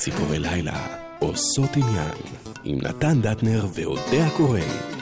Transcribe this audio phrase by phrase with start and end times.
[0.00, 0.86] ציפורי לילה
[1.18, 2.14] עושות עניין
[2.64, 4.99] עם נתן דטנר ואודיה כהן.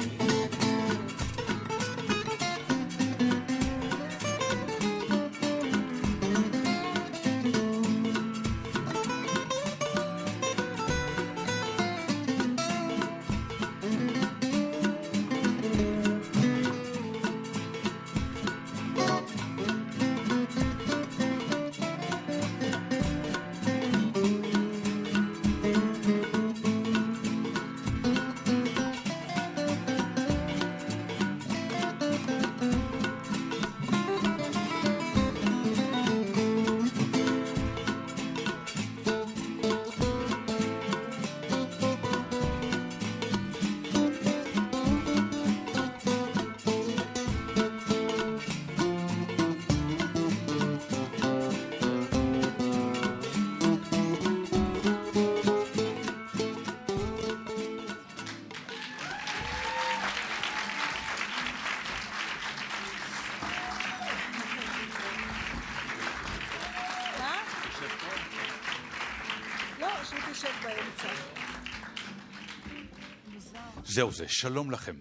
[74.41, 74.97] שלום לכם.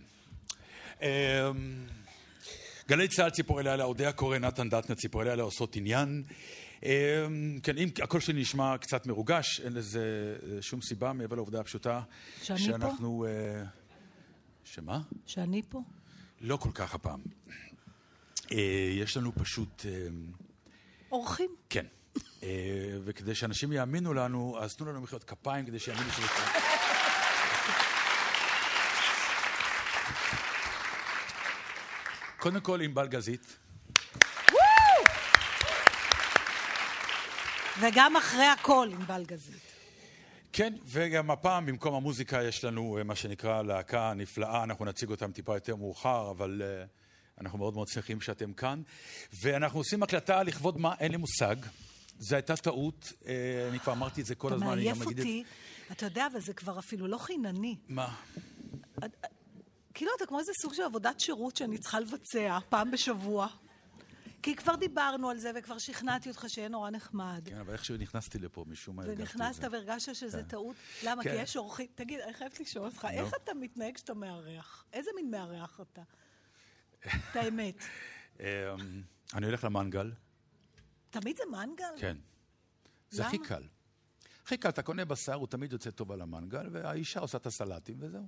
[1.01, 1.07] אמ,
[2.87, 6.23] גלי צה"ל ציפורי לילה, אודיה קורא, נתן דטנר, ציפורי לילה עושות עניין.
[6.83, 11.59] אמ, כן, אם הקול שלי נשמע קצת מרוגש, אין לזה אה, שום סיבה מעבר לעובדה
[11.59, 12.01] הפשוטה.
[12.43, 13.25] שאני שאנחנו...
[13.25, 13.63] אה,
[14.63, 15.01] שמה?
[15.25, 15.81] שאני פה?
[16.41, 17.19] לא כל כך הפעם.
[18.51, 19.85] אה, יש לנו פשוט...
[21.11, 21.49] אורחים.
[21.69, 21.85] כן.
[23.03, 26.76] וכדי שאנשים יאמינו לנו, אז תנו לנו מחיאות כפיים כדי שיאמינו שזה...
[32.37, 33.57] קודם כל ענבל גזית.
[37.79, 39.61] וגם אחרי הכל ענבל גזית.
[40.53, 45.31] כן, וגם הפעם במקום המוזיקה יש לנו אה, מה שנקרא להקה נפלאה, אנחנו נציג אותם
[45.31, 48.81] טיפה יותר מאוחר, אבל uh, אנחנו מאוד מאוד שמחים שאתם כאן.
[49.41, 50.95] ואנחנו עושים הקלטה לכבוד מה?
[50.99, 51.55] אין לי מושג.
[52.19, 53.25] זו הייתה טעות, uh,
[53.69, 55.01] אני כבר אמרתי את זה כל הזמן, אני גם אגיד...
[55.01, 55.43] אתה מעייף אותי,
[55.91, 57.75] אתה יודע, אבל זה כבר אפילו לא חינני.
[57.89, 58.15] מה?
[59.97, 63.47] כאילו אתה כמו איזה סוג של עבודת שירות שאני צריכה לבצע פעם בשבוע.
[64.41, 67.41] כי כבר דיברנו על זה וכבר שכנעתי אותך שיהיה נורא נחמד.
[67.45, 69.43] כן, אבל איכשהו נכנסתי לפה, משום מה הרגשתי את זה.
[69.43, 70.47] ונכנסת והרגשת שזה כן.
[70.47, 70.75] טעות?
[71.03, 71.23] למה?
[71.23, 71.29] כן.
[71.29, 71.87] כי יש אורחים...
[71.95, 73.09] תגיד, אני חייבת לשאול אותך, no.
[73.09, 74.85] איך אתה מתנהג כשאתה מארח?
[74.93, 76.01] איזה מין מארח אתה?
[76.99, 77.75] את האמת.
[78.39, 78.45] אמ,
[79.33, 80.11] אני הולך למנגל.
[81.09, 81.93] תמיד זה מנגל?
[81.97, 82.17] כן.
[83.09, 83.63] זה הכי קל.
[84.43, 87.95] הכי קל, אתה קונה בשר, הוא תמיד יוצא טוב על המנגל, והאישה עושה את הסלטים
[87.99, 88.27] וזהו.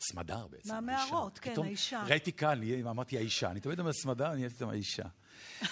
[0.00, 0.74] סמדר בעצם.
[0.74, 2.02] מהמערות, כן, האישה.
[2.06, 3.50] ראיתי כאן, אמרתי האישה.
[3.50, 5.02] אני תמיד אומר סמדר, אני הייתי אומר האישה.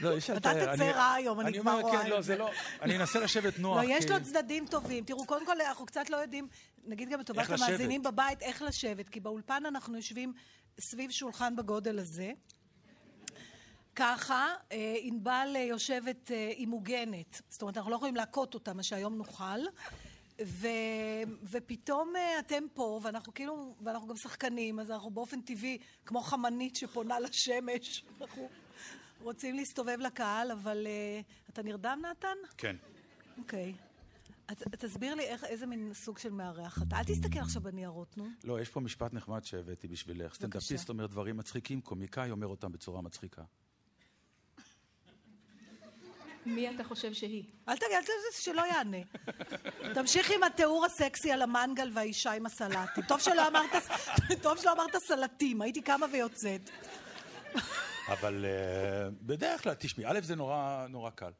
[0.00, 0.36] לא, לתאר.
[0.36, 2.50] אתה תצא רע היום, אני כבר רואה כן, לא, זה לא,
[2.82, 3.82] אני אנסה לשבת נוח.
[3.82, 5.04] לא, יש לו צדדים טובים.
[5.04, 6.48] תראו, קודם כל, אנחנו קצת לא יודעים,
[6.84, 10.32] נגיד גם לטובת המאזינים בבית, איך לשבת, כי באולפן אנחנו יושבים
[10.80, 12.32] סביב שולחן בגודל הזה.
[13.96, 17.42] ככה, אה, ענבל יושבת, אה, היא מוגנת.
[17.48, 19.60] זאת אומרת, אנחנו לא יכולים להכות אותה, מה שהיום נוכל.
[20.44, 20.66] ו,
[21.42, 26.76] ופתאום אה, אתם פה, ואנחנו כאילו, ואנחנו גם שחקנים, אז אנחנו באופן טבעי, כמו חמנית
[26.76, 28.48] שפונה לשמש, אנחנו
[29.22, 32.36] רוצים להסתובב לקהל, אבל uh, אתה נרדם, נתן?
[32.56, 32.76] כן.
[33.38, 33.74] אוקיי.
[33.78, 33.88] Okay.
[34.70, 36.96] תסביר לי איך, איזה מין סוג של מארח אתה.
[36.96, 38.28] אל תסתכל עכשיו בניירות, נו.
[38.44, 40.34] לא, יש פה משפט נחמד שהבאתי בשבילך.
[40.34, 43.42] סטנדאפיסט אומר דברים מצחיקים, קומיקאי אומר אותם בצורה מצחיקה.
[46.48, 47.44] מי אתה חושב שהיא?
[47.68, 48.98] אל תגיד, אל תגיד שלא יענה.
[49.94, 53.04] תמשיך עם התיאור הסקסי על המנגל והאישה עם הסלטים.
[53.08, 53.70] טוב שלא אמרת,
[54.42, 56.70] טוב שלא אמרת סלטים, הייתי קמה ויוצאת.
[58.08, 61.30] אבל uh, בדרך כלל, תשמעי, א', זה נורא, נורא קל.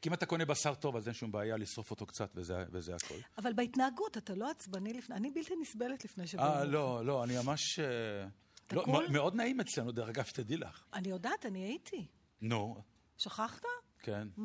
[0.00, 2.94] כי אם אתה קונה בשר טוב, אז אין שום בעיה לשרוף אותו קצת, וזה, וזה
[2.94, 3.14] הכל.
[3.38, 5.16] אבל בהתנהגות, אתה לא עצבני לפני...
[5.16, 6.44] אני בלתי נסבלת לפני שבוע.
[6.44, 7.78] אה, לא, לא, אני ממש...
[7.78, 9.06] Uh, לא, כל...
[9.08, 10.84] מאוד נעים אצלנו, דרך אגב, שתדעי לך.
[10.94, 12.06] אני יודעת, אני הייתי.
[12.40, 12.82] נו.
[13.18, 13.62] שכחת?
[14.02, 14.28] כן.
[14.38, 14.40] Mm.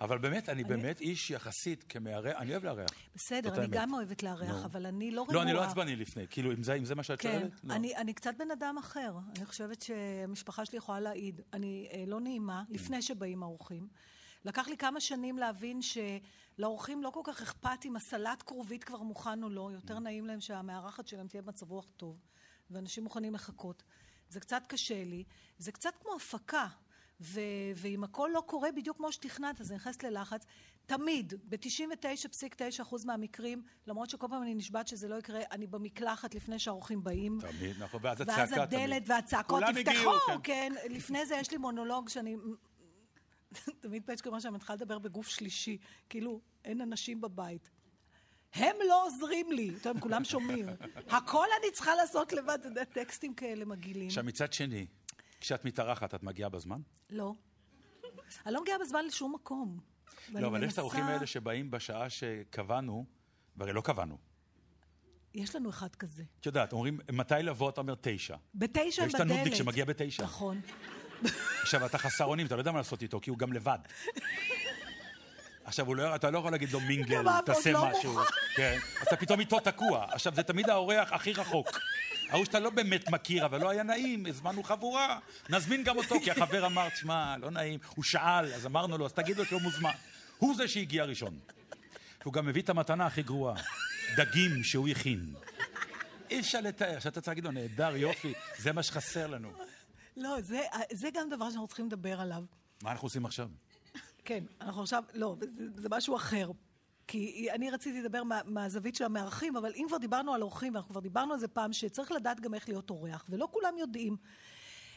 [0.00, 2.90] אבל באמת, אני באמת איש יחסית כמארח, אני אוהב לארח.
[3.14, 5.36] בסדר, אני גם אוהבת לארח, אבל אני לא רגועה.
[5.36, 7.64] לא, אני לא עצבני לפני, כאילו, אם זה מה שאת כן, שואלת?
[7.64, 7.74] לא.
[7.74, 9.12] אני קצת בן אדם אחר.
[9.36, 11.40] אני חושבת שהמשפחה שלי יכולה להעיד.
[11.52, 12.74] אני אה, לא נעימה, mm.
[12.74, 13.88] לפני שבאים האורחים.
[14.44, 19.42] לקח לי כמה שנים להבין שלאורחים לא כל כך אכפת אם הסלט כרובית כבר מוכן
[19.42, 20.00] או לא, יותר mm.
[20.00, 22.20] נעים להם שהמארחת שלהם תהיה במצב רוח טוב,
[22.70, 23.82] ואנשים מוכנים לחכות.
[24.28, 25.24] זה קצת קשה לי,
[25.58, 26.66] זה קצת כמו הפקה.
[27.20, 27.40] ו-
[27.76, 30.46] ואם הכל לא קורה בדיוק כמו שתכננת, אז אני נכנסת ללחץ.
[30.86, 37.04] תמיד, ב-99.9% מהמקרים, למרות שכל פעם אני נשבעת שזה לא יקרה, אני במקלחת לפני שהאורחים
[37.04, 37.38] באים.
[37.40, 38.58] תמיד, נכון, ואז הצעקה תמיד.
[38.58, 40.10] ואז הדלת והצעקות, תפתחו,
[40.42, 40.42] כן.
[40.42, 40.72] כן.
[40.90, 42.36] לפני זה יש לי מונולוג שאני
[43.82, 45.78] תמיד פצ'קה אומר שאני מתחילה לדבר בגוף שלישי,
[46.08, 47.70] כאילו אין אנשים בבית.
[48.54, 50.66] הם לא עוזרים לי, אתם יודעים, כולם שומעים.
[51.16, 54.06] הכל אני צריכה לעשות לבד, אתה יודע, טקסטים כאלה מגעילים.
[54.06, 54.86] עכשיו, מצד שני,
[55.40, 56.80] כשאת מתארחת, את מגיעה בזמן?
[57.10, 57.34] לא.
[58.46, 59.80] אני לא מגיעה בזמן לשום מקום.
[60.32, 63.04] לא, אבל יש את האורחים האלה שבאים בשעה שקבענו,
[63.56, 64.18] והרי לא קבענו.
[65.34, 66.22] יש לנו אחד כזה.
[66.40, 67.70] את יודעת, אומרים, מתי לבוא?
[67.70, 68.36] אתה אומר תשע.
[68.54, 69.30] בתשע הם ויש את בדלת.
[69.30, 70.22] הנודניק שמגיע בתשע.
[70.22, 70.60] נכון.
[71.62, 73.78] עכשיו, אתה חסר אונים, אתה לא יודע מה לעשות איתו, כי הוא גם לבד.
[75.64, 78.18] עכשיו, לא, אתה לא יכול להגיד לו מינגל, תעשה לא משהו.
[78.56, 80.06] כן, אז אתה פתאום איתו תקוע.
[80.12, 81.68] עכשיו, זה תמיד האורח הכי רחוק.
[82.28, 85.18] ההוא שאתה לא באמת מכיר, אבל לא היה נעים, הזמנו חבורה.
[85.50, 87.80] נזמין גם אותו, כי החבר אמר, תשמע, לא נעים.
[87.94, 89.90] הוא שאל, אז אמרנו לו, אז תגיד לו שהוא מוזמן.
[90.38, 91.38] הוא זה שהגיע ראשון.
[92.24, 93.62] הוא גם מביא את המתנה הכי גרועה,
[94.16, 95.34] דגים שהוא הכין.
[96.30, 99.52] אי אפשר לתאר, שאתה צריך להגיד לו, נהדר, יופי, זה מה שחסר לנו.
[100.16, 100.60] לא, זה,
[100.92, 102.42] זה גם דבר שאנחנו צריכים לדבר עליו.
[102.82, 103.48] מה אנחנו עושים עכשיו?
[104.24, 106.50] כן, אנחנו עכשיו, לא, זה, זה משהו אחר.
[107.08, 110.90] כי אני רציתי לדבר מה, מהזווית של המארחים, אבל אם כבר דיברנו על אורחים, ואנחנו
[110.90, 114.16] כבר דיברנו על זה פעם, שצריך לדעת גם איך להיות אורח, ולא כולם יודעים.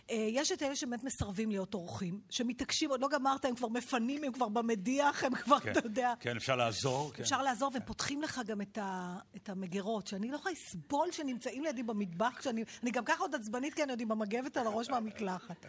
[0.10, 4.24] אה, יש את אלה שבאמת מסרבים להיות אורחים, שמתעקשים, עוד לא גמרת, הם כבר מפנים,
[4.24, 6.14] הם כבר במדיח, הם כבר, כן, אתה יודע.
[6.20, 7.12] כן, אפשר לעזור.
[7.14, 7.24] כן.
[7.24, 11.64] אפשר לעזור, והם פותחים לך גם את, ה, את המגירות, שאני לא יכולה לסבול שנמצאים
[11.64, 14.90] לידי במטבח, כשאני אני גם ככה עוד עצבנית, כי אני עוד עם המגבת על הראש
[14.90, 15.66] מהמקלחת.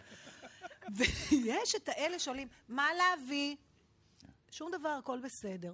[0.97, 3.55] ויש את האלה שעולים, מה להביא?
[4.51, 5.73] שום דבר, הכל בסדר.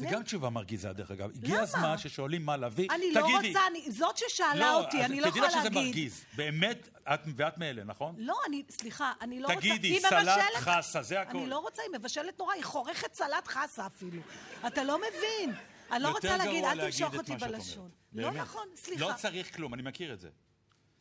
[0.00, 1.30] זה גם תשובה מרגיזה, דרך אגב.
[1.34, 1.62] הגיע למה?
[1.62, 3.48] הזמן ששואלים מה להביא, אני לא תגידי.
[3.48, 5.84] רוצה, אני, זאת ששאלה לא, אותי, אני לא תדעי יכולה לך שזה להגיד.
[5.86, 6.24] מרגיז.
[6.36, 8.14] באמת, את, ואת מאלה, נכון?
[8.18, 9.60] לא, אני, סליחה, אני לא רוצה...
[9.60, 11.38] תגידי, סלט חסה, זה הכל.
[11.38, 14.22] אני לא רוצה, היא מבשלת נורא, היא חורכת סלט חסה אפילו.
[14.66, 15.54] אתה לא מבין.
[15.92, 17.90] אני לא רוצה להגיד, אל תמשוך להגיד אותי בלשון.
[18.12, 18.30] לא.
[18.30, 19.04] נכון, סליחה.
[19.04, 20.28] לא צריך כלום, אני מכיר את זה.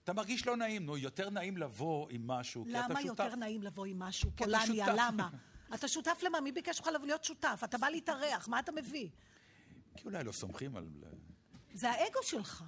[0.04, 3.24] אתה מרגיש לא נעים, נו, יותר נעים לבוא עם משהו, כי אתה למה שותף.
[3.24, 4.32] יותר נעים לבוא עם משהו?
[4.36, 4.86] פולניה.
[4.98, 5.30] למה?
[5.73, 6.41] אתה שותף למה?
[6.41, 7.62] מי ביקש ממך להיות שותף?
[7.63, 9.09] אתה בא להתארח, מה אתה מביא?
[9.97, 10.88] כי אולי לא סומכים על...
[11.73, 12.63] זה האגו שלך.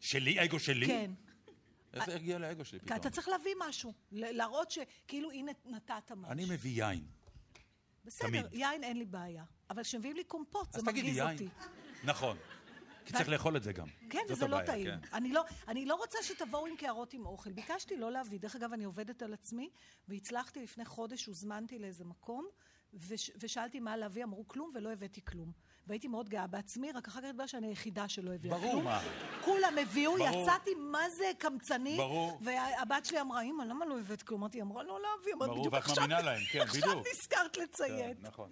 [0.00, 0.86] שלי, אגו שלי?
[0.86, 1.10] כן.
[1.94, 2.98] איך הגיע לאגו שלי פתאום?
[2.98, 3.92] אתה צריך להביא משהו.
[4.12, 6.32] להראות שכאילו, הנה, נתת משהו.
[6.32, 7.04] אני מביא יין.
[8.04, 8.46] בסדר, תמיד.
[8.52, 9.44] יין אין לי בעיה.
[9.70, 11.32] אבל כשמביאים לי קומפוט, זה אז תגידי מרגיז יין.
[11.32, 11.48] אותי.
[12.04, 12.36] נכון.
[13.04, 13.86] כי צריך לאכול את זה גם.
[14.10, 14.86] כן, וזה לא טעים.
[14.86, 14.98] כן.
[15.12, 17.52] אני לא, אני לא רוצה שתבואו עם קערות עם אוכל.
[17.52, 18.40] ביקשתי לא להביא.
[18.40, 19.70] דרך אגב, אני עובדת על עצמי,
[20.08, 22.46] והצלחתי לפני חודש, הוזמנתי לאיזה מקום,
[22.94, 25.52] וש, ושאלתי מה להביא, אמרו כלום, ולא הבאתי כלום.
[25.86, 28.84] והייתי מאוד גאה בעצמי, רק אחר כך התברר שאני היחידה שלא הביאה ברור, כלום.
[28.84, 29.00] מה.
[29.44, 30.42] כולם הביאו, ברור.
[30.42, 31.96] יצאתי מה זה קמצני.
[31.96, 32.38] ברור.
[32.42, 34.40] והבת שלי אמרה, אמא, למה לא הבאת כלום?
[34.40, 35.34] אמרתי, אמרה לא להביא.
[35.38, 37.06] ברור, בדיוק ואת עכשיו- מאמינה להם, כן, עכשיו בדיוק.
[37.12, 38.16] נזכרת כן, לציין.
[38.20, 38.50] נכון.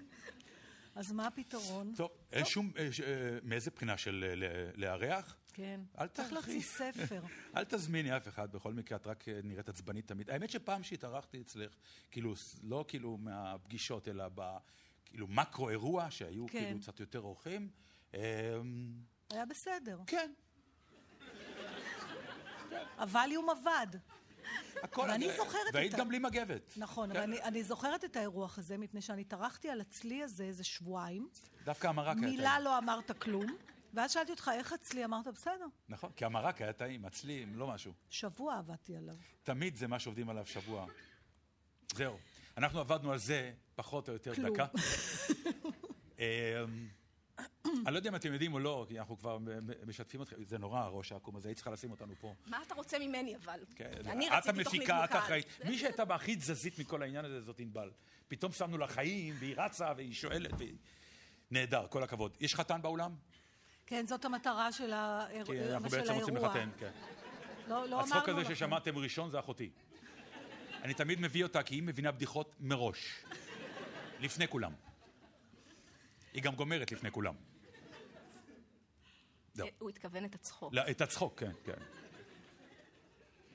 [0.95, 1.93] אז מה הפתרון?
[1.97, 2.71] טוב, אין שום...
[2.77, 5.37] אה, אה, מאיזה בחינה של אה, לארח?
[5.53, 5.81] כן.
[5.99, 6.33] אל צריך.
[6.33, 7.23] להוציא ספר.
[7.57, 10.31] אל תזמיני אף אחד, בכל מקרה את רק נראית עצבנית תמיד.
[10.31, 11.73] האמת שפעם שהתארחתי אצלך,
[12.11, 14.57] כאילו, לא כאילו מהפגישות, אלא ב...
[15.05, 16.59] כאילו מקרו אירוע, שהיו כן.
[16.59, 17.71] כאילו קצת יותר אורחים.
[18.13, 19.99] היה בסדר.
[20.07, 20.33] כן,
[22.99, 23.87] הווליום עבד.
[24.83, 25.07] הכל...
[25.09, 26.73] ואני זוכרת את והיית ה- גם בלי מגבת.
[26.77, 27.17] נכון, כן.
[27.17, 31.29] אבל אני, אני זוכרת את האירוח הזה, מפני שאני טרחתי על הצלי הזה איזה שבועיים.
[31.65, 32.65] דווקא המרק היה מילה טעים.
[32.65, 33.57] לא אמרת כלום,
[33.95, 35.05] ואז שאלתי אותך, איך הצלי?
[35.05, 35.67] אמרת, בסדר.
[35.89, 37.93] נכון, כי המרק היה טעים, הצלים, לא משהו.
[38.11, 39.15] שבוע עבדתי עליו.
[39.43, 40.87] תמיד זה מה שעובדים עליו שבוע.
[41.95, 42.19] זהו.
[42.57, 44.33] אנחנו עבדנו על זה פחות או יותר.
[44.51, 44.67] דקה.
[47.87, 49.39] אני לא יודע אם אתם יודעים או לא, כי אנחנו כבר
[49.87, 52.35] משתפים אתכם, זה נורא הראש העקום הזה, היית צריכה לשים אותנו פה.
[52.47, 53.61] מה אתה רוצה ממני אבל?
[53.75, 55.17] כן, אני את רציתי תוכנית המפיקה, את מוקד.
[55.17, 55.47] האחראית.
[55.65, 57.91] מי שהייתה הכי תזזית מכל העניין הזה זאת ענבל.
[58.29, 60.75] פתאום שמנו לה חיים, והיא רצה, והיא שואלת, והיא...
[61.51, 62.37] נהדר, כל הכבוד.
[62.41, 63.15] יש חתן באולם?
[63.87, 66.55] כן, זאת המטרה של האיר- כי אנחנו של בעצם רוצים האירוע.
[66.55, 66.91] לחתן, כן.
[67.69, 68.55] לא, לא הצחוק הזה.
[68.55, 69.71] ששמעתם ראשון זה אחותי.
[70.83, 73.15] אני תמיד מביא אותה כי היא מבינה בדיחות מראש.
[74.21, 74.73] לפני כולם.
[76.33, 77.35] היא גם גומרת לפני כולם.
[79.55, 79.67] זהו.
[79.67, 80.75] אה, הוא התכוון את הצחוק.
[80.75, 81.83] לא, את הצחוק, כן, כן.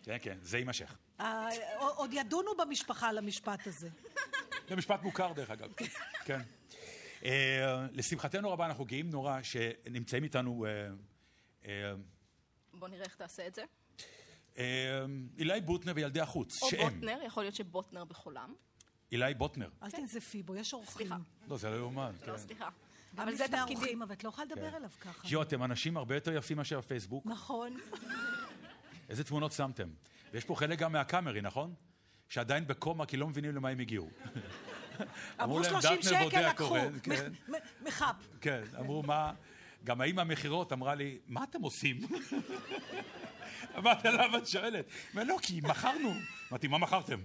[0.04, 0.98] כן, כן, זה יימשך.
[1.20, 1.48] אה,
[1.78, 3.90] עוד ידונו במשפחה על המשפט הזה.
[4.70, 5.70] זה משפט מוכר, דרך אגב.
[6.26, 6.42] כן.
[7.26, 10.66] אה, לשמחתנו רבה, אנחנו גאים נורא שנמצאים איתנו
[11.66, 11.94] אה,
[12.74, 13.64] בוא נראה איך תעשה את זה.
[15.38, 16.94] אילי בוטנר וילדי החוץ, או שהם.
[16.94, 18.56] בוטנר, יכול להיות שבוטנר בחולם.
[19.12, 19.70] אילי בוטנר.
[19.84, 21.08] אל תנזפי בו, יש אורחים.
[21.08, 21.18] סליחה.
[21.48, 22.16] לא, זה לא יאומן.
[22.22, 22.38] לא, כן.
[22.38, 22.70] סליחה.
[23.18, 23.96] אבל זה תפקידי.
[24.04, 24.76] אבל את לא יכולה לדבר כן.
[24.76, 25.28] אליו ככה.
[25.28, 27.26] יו, אתם אנשים הרבה יותר יפים מאשר בפייסבוק.
[27.26, 27.78] נכון.
[29.10, 29.90] איזה תמונות שמתם?
[30.34, 31.74] ויש פה חלק גם מהקאמרי, נכון?
[32.30, 34.10] שעדיין בקומה כי לא מבינים למה הם הגיעו.
[35.44, 36.78] אמרו להם, 30 דטנר שקל בודה לקחו.
[37.04, 37.32] כן.
[37.82, 38.16] מחאפ.
[38.42, 39.34] כן, אמרו מה...
[39.84, 42.00] גם האמא המכירות אמרה לי, מה אתם עושים?
[43.78, 44.86] אמרתי, למה את שואלת?
[45.14, 46.14] אומרת, לא, כי מכרנו.
[46.52, 47.20] אמרתי, מה מכרתם?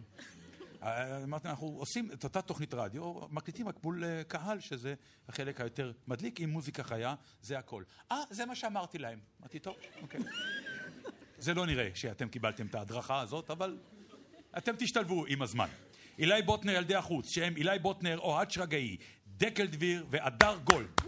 [0.82, 4.94] אה, אמרתי, אנחנו עושים את אותה תוכנית רדיו, מקליטים רק מול אה, קהל, שזה
[5.28, 7.82] החלק היותר מדליק, עם מוזיקה חיה, זה הכל.
[8.12, 9.18] אה, זה מה שאמרתי להם.
[9.40, 10.20] אמרתי, טוב, אוקיי.
[11.38, 13.78] זה לא נראה שאתם קיבלתם את ההדרכה הזאת, אבל
[14.58, 15.68] אתם תשתלבו עם הזמן.
[16.18, 18.96] אילי בוטנר, ילדי החוץ, שהם אילי בוטנר, אוהד שרגאי,
[19.26, 21.00] דקל דביר והדר גולד.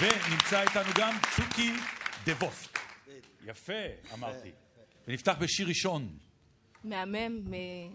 [0.00, 1.72] ונמצא איתנו גם צוקי
[2.24, 2.78] דבוסק.
[3.44, 3.72] יפה,
[4.14, 4.50] אמרתי.
[5.08, 6.25] ונפתח בשיר ראשון.
[6.86, 7.40] מהמם,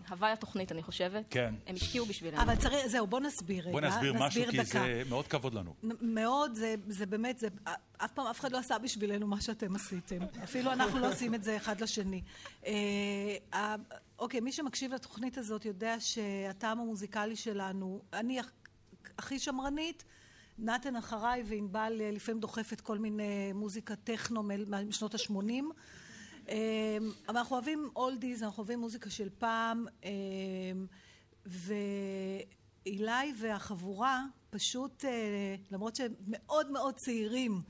[0.10, 1.26] מהוואי התוכנית, אני חושבת.
[1.30, 1.56] כן.
[1.68, 2.42] הם השקיעו בשבילנו.
[2.42, 3.72] אבל צריך, זהו, בוא נסביר רגע.
[3.72, 4.64] בוא נסביר משהו, כי.
[4.66, 5.74] זה מאוד כבוד לנו.
[6.02, 7.48] מאוד, זה, זה באמת, זה,
[7.98, 10.20] אף פעם אף אחד לא עשה בשבילנו מה שאתם עשיתם.
[10.44, 12.22] אפילו אנחנו לא עושים את זה אחד לשני.
[12.66, 12.72] אה,
[13.54, 13.76] ה-
[14.20, 18.44] אוקיי, מי שמקשיב לתוכנית הזאת יודע שהטעם המוזיקלי שלנו, אני הכ-
[19.18, 20.04] הכי שמרנית,
[20.60, 24.44] נתן אחריי וענבל אה, לפעמים דוחפת כל מיני מוזיקה טכנו
[24.88, 25.64] משנות ה-80.
[27.28, 30.12] אבל אנחנו אוהבים אולדיז, אנחנו אוהבים מוזיקה של פעם, אה,
[32.86, 37.62] ואילי והחבורה פשוט, אה, למרות שהם מאוד מאוד צעירים,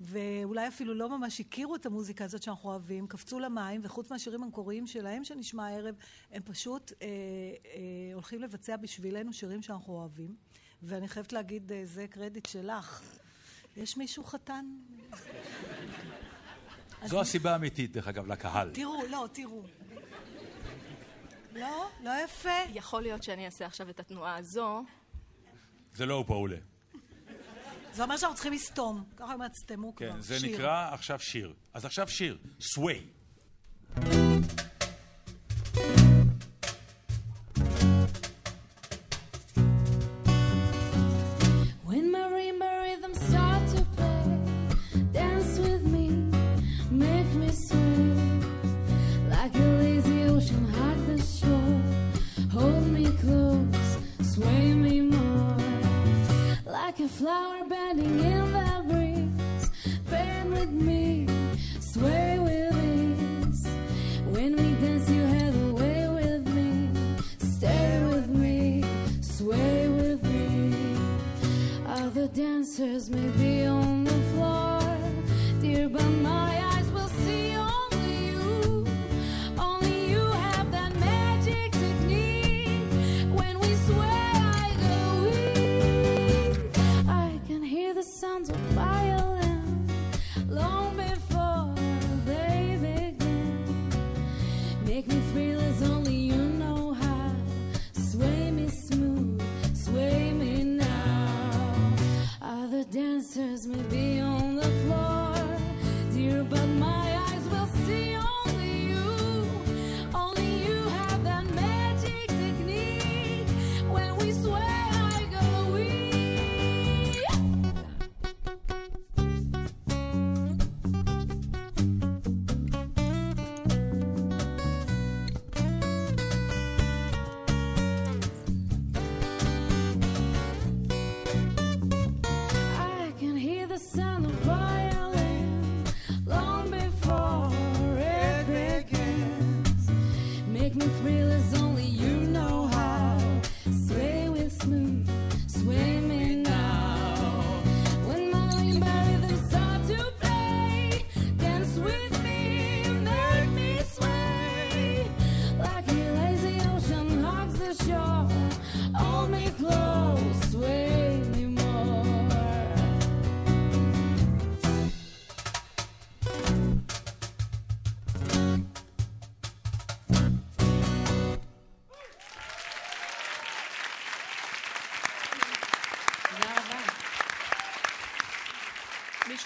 [0.00, 4.86] ואולי אפילו לא ממש הכירו את המוזיקה הזאת שאנחנו אוהבים, קפצו למים, וחוץ מהשירים המקוריים
[4.86, 5.94] שלהם שנשמע הערב,
[6.30, 10.34] הם פשוט אה, אה, הולכים לבצע בשבילנו שירים שאנחנו אוהבים.
[10.82, 13.02] ואני חייבת להגיד, אה, זה קרדיט שלך.
[13.76, 14.66] יש מישהו חתן?
[17.04, 18.70] זו הסיבה האמיתית, דרך אגב, לקהל.
[18.74, 19.62] תראו, לא, תראו.
[21.52, 21.90] לא?
[22.04, 22.50] לא יפה?
[22.68, 24.84] יכול להיות שאני אעשה עכשיו את התנועה הזו.
[25.94, 26.56] זה לא הוא פעולה.
[27.92, 29.04] זה אומר שאנחנו צריכים לסתום.
[29.16, 30.12] ככה הם יצטמו כבר.
[30.12, 30.36] כן, זה.
[30.42, 31.54] נקרא עכשיו שיר.
[31.74, 33.06] אז עכשיו שיר, סווי.
[57.14, 57.53] Flower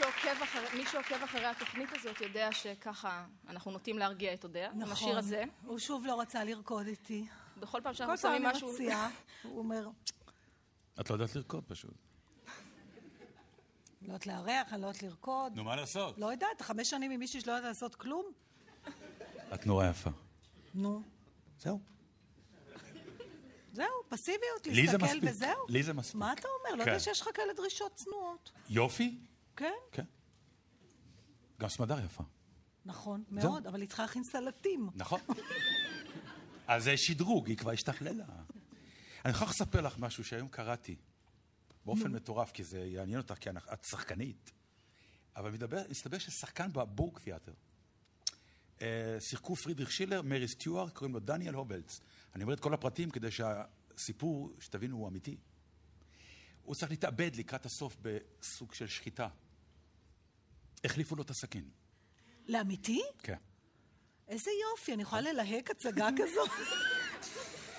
[0.09, 4.71] מי שעוקב, אחרי, מי שעוקב אחרי התוכנית הזאת יודע שככה אנחנו נוטים להרגיע את אודיה.
[4.71, 5.45] עם השיר הזה.
[5.65, 7.27] הוא שוב לא רצה לרקוד איתי.
[7.57, 8.73] בכל פעם כל שאנחנו פעם שמים אני משהו...
[8.73, 9.11] מציעה,
[9.43, 9.89] הוא אומר,
[11.01, 11.95] את לא יודעת לרקוד פשוט.
[14.03, 15.57] לא יודעת לארח, אני לא יודעת לרקוד.
[15.57, 16.19] נו, מה לעשות?
[16.19, 18.27] לא יודעת, חמש שנים עם מישהי שלא יודעת לעשות כלום?
[19.55, 20.11] את נורא יפה.
[20.75, 21.03] נו.
[21.59, 21.81] זהו.
[23.73, 25.19] זהו, פסיביות, להסתכל.
[25.23, 25.67] וזהו.
[25.69, 26.15] לי זה מספיק.
[26.15, 26.77] מה אתה אומר?
[26.77, 26.91] לא כן.
[26.91, 28.51] יודע שיש לך כאלה דרישות צנועות.
[28.69, 29.19] יופי?
[29.59, 30.05] כן, כן.
[31.61, 32.25] גם סמדר יפה.
[32.85, 33.25] נכון.
[33.31, 34.91] מאוד, אבל היא צריכה להכין סלטים.
[34.95, 35.21] נכון.
[36.67, 38.27] אז זה שדרוג, היא כבר השתכללה.
[39.25, 40.97] אני יכול לספר לך משהו שהיום קראתי,
[41.85, 44.53] באופן מטורף, כי זה יעניין אותך, כי את שחקנית.
[45.37, 47.53] אבל מדבר, מסתבר ששחקן בבורג תיאטר,
[48.83, 52.01] אה, שיחקו פרידריך שילר, מרי סטיוארט, קוראים לו דניאל הובלץ.
[52.35, 55.37] אני אומר את כל הפרטים כדי שהסיפור, שתבינו, הוא אמיתי.
[56.63, 59.29] הוא צריך להתאבד לקראת הסוף בסוג של שחיטה.
[60.85, 61.69] החליפו לו את הסכין.
[62.49, 63.03] לאמיתי?
[63.19, 63.37] כן.
[64.29, 66.41] איזה יופי, אני יכולה ללהק הצגה כזו?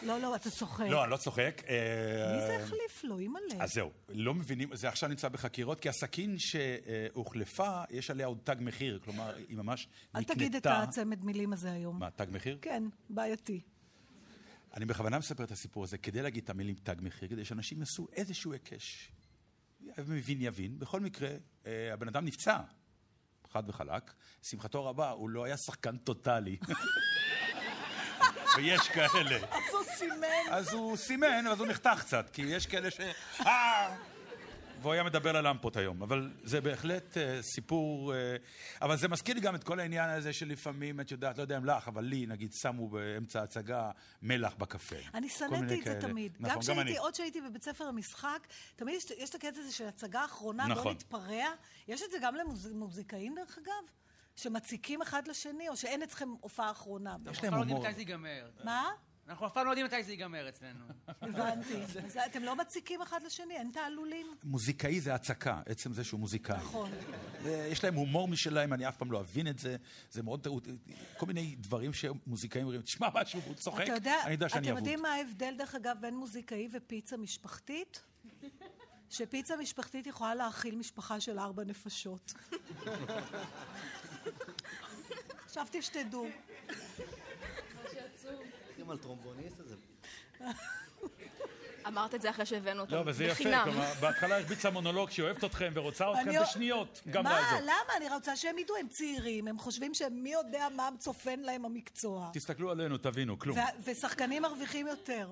[0.02, 0.86] לא, לא, אתה צוחק.
[0.90, 1.62] לא, אני לא צוחק.
[1.68, 3.20] אה, מי זה החליף לו?
[3.20, 3.64] אימא'לה.
[3.64, 8.56] אז זהו, לא מבינים, זה עכשיו נמצא בחקירות, כי הסכין שהוחלפה, יש עליה עוד תג
[8.60, 10.34] מחיר, כלומר, היא ממש אל נקנתה...
[10.36, 12.00] תגיד את הצמד מילים הזה היום.
[12.00, 12.58] מה, תג מחיר?
[12.62, 13.62] כן, בעייתי.
[14.74, 18.08] אני בכוונה מספר את הסיפור הזה כדי להגיד את המילים תג מחיר, כדי שאנשים יעשו
[18.14, 19.12] איזשהו היקש.
[20.08, 20.80] מבין יבין.
[20.80, 21.30] בכל מקרה,
[21.66, 22.58] אה, הבן אדם נפצע,
[23.54, 24.14] חד וחלק.
[24.42, 26.58] שמחתו הרבה, הוא לא היה שחקן טוטאלי.
[28.58, 29.38] ויש כאלה.
[29.52, 30.26] אז הוא סימן.
[30.52, 33.00] אז הוא סימן, אז הוא נחתך קצת, כי יש כאלה ש...
[34.82, 38.14] והוא היה מדבר ללמפות היום, אבל זה בהחלט uh, סיפור...
[38.14, 38.16] Uh,
[38.82, 41.66] אבל זה מזכיר לי גם את כל העניין הזה שלפעמים, את יודעת, לא יודע אם
[41.66, 44.96] לך, אבל לי, נגיד, שמו באמצע ההצגה מלח בקפה.
[45.14, 46.02] אני שנאתי את זה כאלה.
[46.02, 46.38] תמיד.
[46.40, 46.84] נכון, גם גם אני.
[46.84, 50.68] כשהייתי, עוד שהייתי בבית ספר למשחק, תמיד יש, יש את הקטע הזה של הצגה אחרונה,
[50.68, 50.88] לא נכון.
[50.88, 51.46] להתפרע.
[51.88, 53.90] יש את זה גם למוזיקאים, דרך אגב?
[54.36, 57.16] שמציקים אחד לשני, או שאין אצלכם הופעה אחרונה?
[57.32, 57.80] יש להם לא הומור.
[57.80, 58.50] מתי זה ייגמר.
[58.64, 58.90] מה?
[59.30, 60.86] אנחנו אף פעם לא יודעים מתי זה ייגמר אצלנו.
[61.22, 61.84] הבנתי.
[62.06, 64.28] אז אתם לא מציקים אחד לשני, אין תעלולים?
[64.44, 66.58] מוזיקאי זה הצקה, עצם זה שהוא מוזיקאי.
[66.58, 66.92] נכון.
[67.46, 69.76] יש להם הומור משלהם, אני אף פעם לא אבין את זה.
[70.12, 70.68] זה מאוד טעות.
[71.18, 74.78] כל מיני דברים שמוזיקאים אומרים, תשמע משהו, והוא צוחק, אני יודע שאני אתם אבוד.
[74.78, 78.02] יודעים מה ההבדל, דרך אגב, בין מוזיקאי ופיצה משפחתית?
[79.10, 82.34] שפיצה משפחתית יכולה להאכיל משפחה של ארבע נפשות.
[85.48, 86.28] חשבתי שתדעו.
[88.92, 89.76] על טרומבוניסט הזה.
[91.88, 93.62] אמרת את זה אחרי שהבאנו אותו לא, אבל זה יפה, בחינם.
[93.64, 97.42] כלומר, בהתחלה הרביצה מונולוג שהיא אוהבת אתכם ורוצה אתכם בשניות, גם מה?
[97.42, 97.60] לעזור.
[97.62, 97.98] למה?
[97.98, 102.30] אני רוצה שהם ידעו, הם צעירים, הם חושבים שמי יודע מה צופן להם המקצוע.
[102.34, 103.58] תסתכלו עלינו, תבינו, כלום.
[103.84, 105.32] ושחקנים מרוויחים יותר.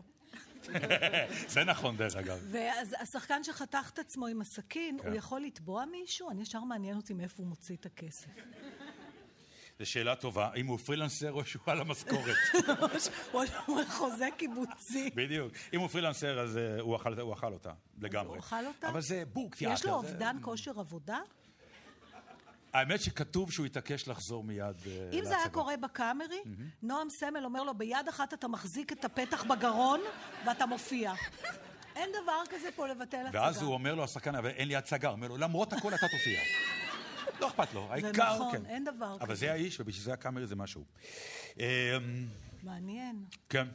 [1.54, 2.40] זה נכון, דרך אגב.
[2.52, 5.08] ואז השחקן שחתך את עצמו עם הסכין, כן.
[5.08, 6.30] הוא יכול לתבוע מישהו?
[6.30, 8.28] אני ישר מעניין אותי מאיפה הוא מוציא את הכסף.
[9.80, 12.36] זו שאלה טובה, אם הוא פרילנסר או שהוא על המשכורת.
[13.66, 15.10] הוא חוזה קיבוצי.
[15.16, 15.54] בדיוק.
[15.74, 18.28] אם הוא פרילנסר, אז אה, הוא אכל- הוא אכל אותה, לגמרי.
[18.30, 18.90] הוא אכל אותה?
[18.90, 19.74] אבל זה בורק תיאטר.
[19.74, 21.20] יש לו אובדן כושר עבודה?
[22.74, 25.50] האמת שכתוב שהוא התעקש לחזור מיד אה, אם זה היה להצגה.
[25.54, 26.40] קורה בקאמרי,
[26.84, 30.00] נועם סמל אומר לו, ביד אחת אתה מחזיק את הפתח בגרון
[30.46, 31.14] ואתה מופיע.
[31.96, 33.42] אין דבר כזה פה לבטל הצגה.
[33.42, 35.08] ואז הוא אומר לו, השחקן, אבל אין לי הצגה.
[35.08, 36.40] הוא אומר לו, למרות הכל אתה תופיע.
[37.42, 38.66] לא אכפת לו, זה העיקר, נכון, כן.
[38.66, 39.36] אין דבר אבל כזה.
[39.36, 40.84] זה האיש, ובשביל זה הקאמרי זה משהו.
[41.60, 41.64] אמ,
[42.64, 43.68] מעניין, כן.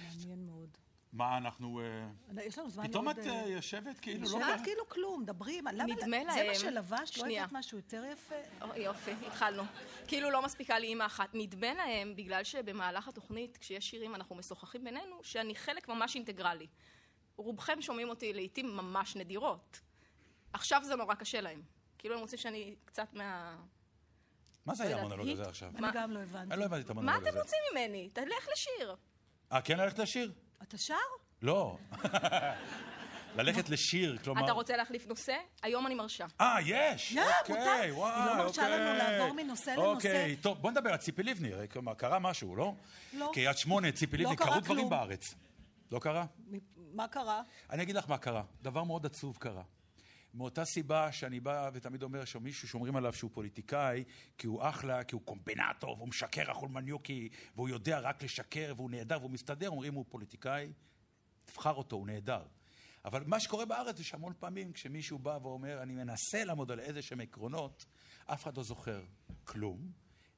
[0.00, 0.68] מעניין מאוד.
[1.12, 1.80] מה אנחנו...
[1.80, 3.10] אה, יש לנו זמן פתאום.
[3.10, 4.26] את אה, אה, יושבת כאילו לא...
[4.26, 5.68] יושבת כאילו כלום, דברים.
[5.68, 7.18] נדמה זה מה להם- שלבשת?
[7.18, 7.26] לא.
[7.26, 8.34] הבאת משהו יותר יפה?
[8.76, 9.62] יופי, התחלנו.
[10.08, 11.28] כאילו לא מספיקה לי אימא אחת.
[11.34, 16.66] נדמה להם, בגלל שבמהלך התוכנית, כשיש שירים אנחנו משוחחים בינינו, שאני חלק ממש אינטגרלי.
[17.36, 19.80] רובכם שומעים אותי לעיתים ממש נדירות.
[20.52, 21.62] עכשיו זה נורא קשה להם.
[22.04, 23.56] כאילו הם רוצים שאני קצת מה...
[24.66, 25.28] מה זה היה המונולוג?
[25.28, 25.70] הזה עכשיו?
[25.76, 26.52] אני גם לא הבנתי.
[26.54, 27.40] אני לא הבנתי את מה המונולוג אתם הזה.
[27.40, 28.08] רוצים ממני?
[28.12, 28.96] תלך לשיר.
[29.52, 30.32] אה, כן ללכת לשיר?
[30.62, 30.94] אתה שר?
[31.42, 31.78] לא.
[33.36, 34.44] ללכת לשיר, כלומר...
[34.44, 35.36] אתה רוצה להחליף נושא?
[35.62, 36.26] היום אני מרשה.
[36.40, 37.12] אה, יש!
[37.12, 38.06] יא, אוקיי, מותר.
[38.14, 39.18] היא לא מרשה לנו אוקיי.
[39.18, 39.86] לעבור מנושא לנושא.
[39.86, 42.74] אוקיי, טוב, בוא נדבר על ציפי לבני, כלומר, קרה משהו, לא?
[43.12, 43.30] לא.
[43.34, 44.88] קריית שמונה, ציפי לא לבני, קרו דברים.
[44.88, 45.34] בארץ.
[45.92, 46.26] לא קרה?
[46.76, 47.42] מה קרה?
[47.70, 48.42] אני אגיד לך מה קרה.
[48.62, 49.62] דבר מאוד עצוב קרה.
[50.34, 54.04] מאותה סיבה שאני בא ותמיד אומר שמישהו שאומרים עליו שהוא פוליטיקאי,
[54.38, 59.18] כי הוא אחלה, כי הוא קומבינטור, והוא משקר החולמניוקי, והוא יודע רק לשקר, והוא נהדר,
[59.20, 60.72] והוא מסתדר, אומרים הוא פוליטיקאי,
[61.44, 62.42] תבחר אותו, הוא נהדר.
[63.04, 67.02] אבל מה שקורה בארץ זה שהמון פעמים כשמישהו בא ואומר, אני מנסה לעמוד על איזה
[67.02, 67.86] שהם עקרונות,
[68.26, 69.02] אף אחד לא זוכר
[69.44, 69.92] כלום,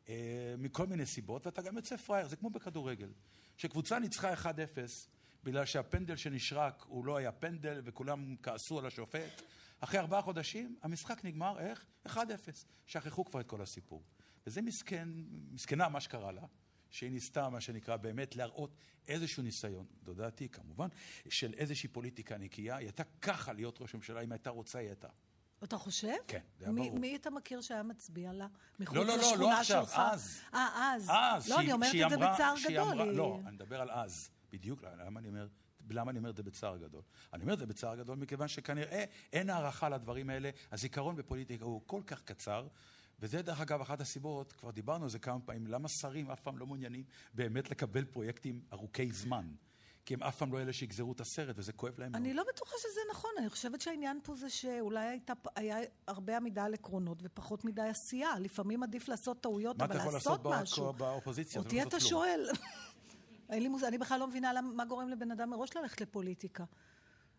[0.08, 3.08] אה, מכל מיני סיבות, ואתה גם יוצא פראייר, זה כמו בכדורגל.
[3.56, 4.46] כשקבוצה ניצחה 1-0,
[5.44, 9.42] בגלל שהפנדל שנשרק הוא לא היה פנדל, וכולם כעסו על השופט,
[9.80, 11.86] אחרי ארבעה חודשים המשחק נגמר, איך?
[12.06, 12.18] 1-0.
[12.86, 14.02] שכחו כבר את כל הסיפור.
[14.46, 15.08] וזה מסכן,
[15.52, 16.42] מסכנה מה שקרה לה.
[16.90, 18.76] שהיא ניסתה, מה שנקרא, באמת להראות
[19.08, 20.88] איזשהו ניסיון, זו דעתי כמובן,
[21.28, 22.76] של איזושהי פוליטיקה נקייה.
[22.76, 25.08] היא הייתה ככה להיות ראש ממשלה, אם הייתה רוצה, היא הייתה.
[25.64, 26.14] אתה חושב?
[26.28, 26.98] כן, זה היה ברור.
[26.98, 28.46] מי אתה מכיר שהיה מצביע לה?
[28.78, 29.98] מחוץ לא, לא, לא, לשכונה לא עכשיו, שלך?
[29.98, 30.40] אז.
[30.54, 31.10] אה, אז.
[31.10, 33.02] אז, לא, אני אומרת את זה בצער גדול.
[33.02, 34.30] לא, אני מדבר על אז.
[34.52, 35.48] בדיוק, למה אני אומר...
[35.90, 37.02] למה אני אומר את זה בצער גדול?
[37.32, 40.50] אני אומר את זה בצער גדול מכיוון שכנראה אין הערכה לדברים האלה.
[40.72, 42.66] הזיכרון בפוליטיקה הוא כל כך קצר,
[43.20, 46.58] וזה דרך אגב אחת הסיבות, כבר דיברנו על זה כמה פעמים, למה שרים אף פעם
[46.58, 49.46] לא מעוניינים באמת לקבל פרויקטים ארוכי זמן.
[50.04, 52.22] כי הם אף פעם לא אלה שיגזרו את הסרט, וזה כואב להם מאוד.
[52.22, 55.76] אני לא בטוחה שזה נכון, אני חושבת שהעניין פה זה שאולי הייתה, היה
[56.08, 58.38] הרבה עמידה על עקרונות ופחות מדי עשייה.
[58.38, 60.84] לפעמים עדיף לעשות טעויות, מה אבל אתה יכול לעשות לעשות משהו.
[60.92, 61.60] בקו- באופוזיציה?
[61.60, 62.08] אותי אתה לעשות.
[62.10, 62.46] שואל.
[63.50, 66.64] אין לי מושג, אני בכלל לא מבינה למה- מה גורם לבן אדם מראש ללכת לפוליטיקה.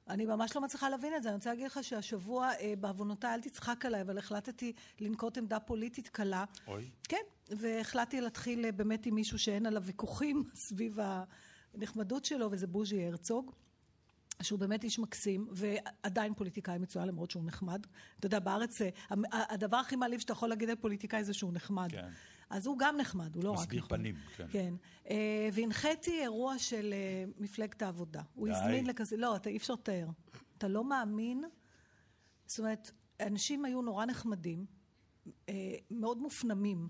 [0.09, 1.29] אני ממש לא מצליחה להבין את זה.
[1.29, 6.07] אני רוצה להגיד לך שהשבוע, אה, בעוונותיי, אל תצחק עליי, אבל החלטתי לנקוט עמדה פוליטית
[6.09, 6.45] קלה.
[6.67, 6.89] אוי.
[7.09, 10.97] כן, והחלטתי להתחיל אה, באמת עם מישהו שאין עליו ויכוחים סביב
[11.73, 13.51] הנחמדות שלו, וזה בוז'י הרצוג.
[14.41, 17.85] שהוא באמת איש מקסים, ועדיין פוליטיקאי מצוין למרות שהוא נחמד.
[18.19, 18.89] אתה יודע, בארץ, אה,
[19.31, 21.91] הדבר הכי מעליב שאתה יכול להגיד על פוליטיקאי זה שהוא נחמד.
[21.91, 22.09] כן.
[22.49, 23.97] אז הוא גם נחמד, הוא לא רק מסביר נחמד.
[23.97, 24.45] פנים, כן.
[24.51, 24.73] כן.
[25.09, 28.21] אה, והנחיתי אירוע של אה, מפלגת העבודה.
[28.33, 28.53] הוא די.
[28.53, 30.07] הזמין לכזה, לא, אתה אי אפשר לתאר.
[30.57, 31.43] אתה לא מאמין,
[32.45, 34.65] זאת אומרת, אנשים היו נורא נחמדים,
[35.49, 36.89] אה, מאוד מופנמים.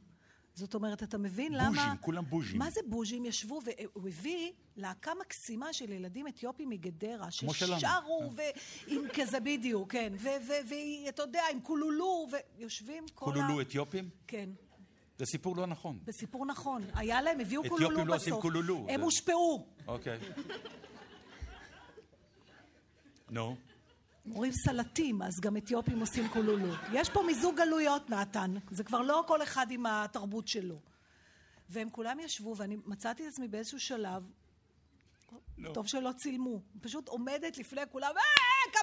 [0.54, 1.70] זאת אומרת, אתה מבין למה...
[1.70, 2.58] בוז'ים, כולם בוז'ים.
[2.58, 3.26] מה זה בוז'ים?
[3.26, 7.32] ישבו, והוא הביא להקה מקסימה של ילדים אתיופים מגדרה.
[7.32, 13.34] ששרו, ועם כזה בדיוק, כן, ואתה יודע, עם קולולו, ויושבים כל ה...
[13.34, 14.10] קולולו אתיופים?
[14.28, 14.50] כן.
[15.18, 16.00] זה סיפור לא נכון.
[16.06, 16.82] בסיפור נכון.
[16.96, 18.08] היה להם, הביאו אתיופים קולולו בסוף.
[18.10, 18.86] לא עושים קולולו.
[18.90, 19.68] הם זה- הושפעו.
[19.88, 20.20] אוקיי.
[23.30, 23.56] נו.
[24.32, 26.74] אומרים סלטים, אז גם אתיופים עושים קולולו.
[26.94, 28.54] יש פה מיזוג גלויות, נתן.
[28.72, 30.80] זה כבר לא כל אחד עם התרבות שלו.
[31.70, 34.24] והם כולם ישבו, ואני מצאתי את עצמי באיזשהו שלב,
[35.74, 38.22] טוב שלא צילמו, פשוט עומדת לפני כולם, אה,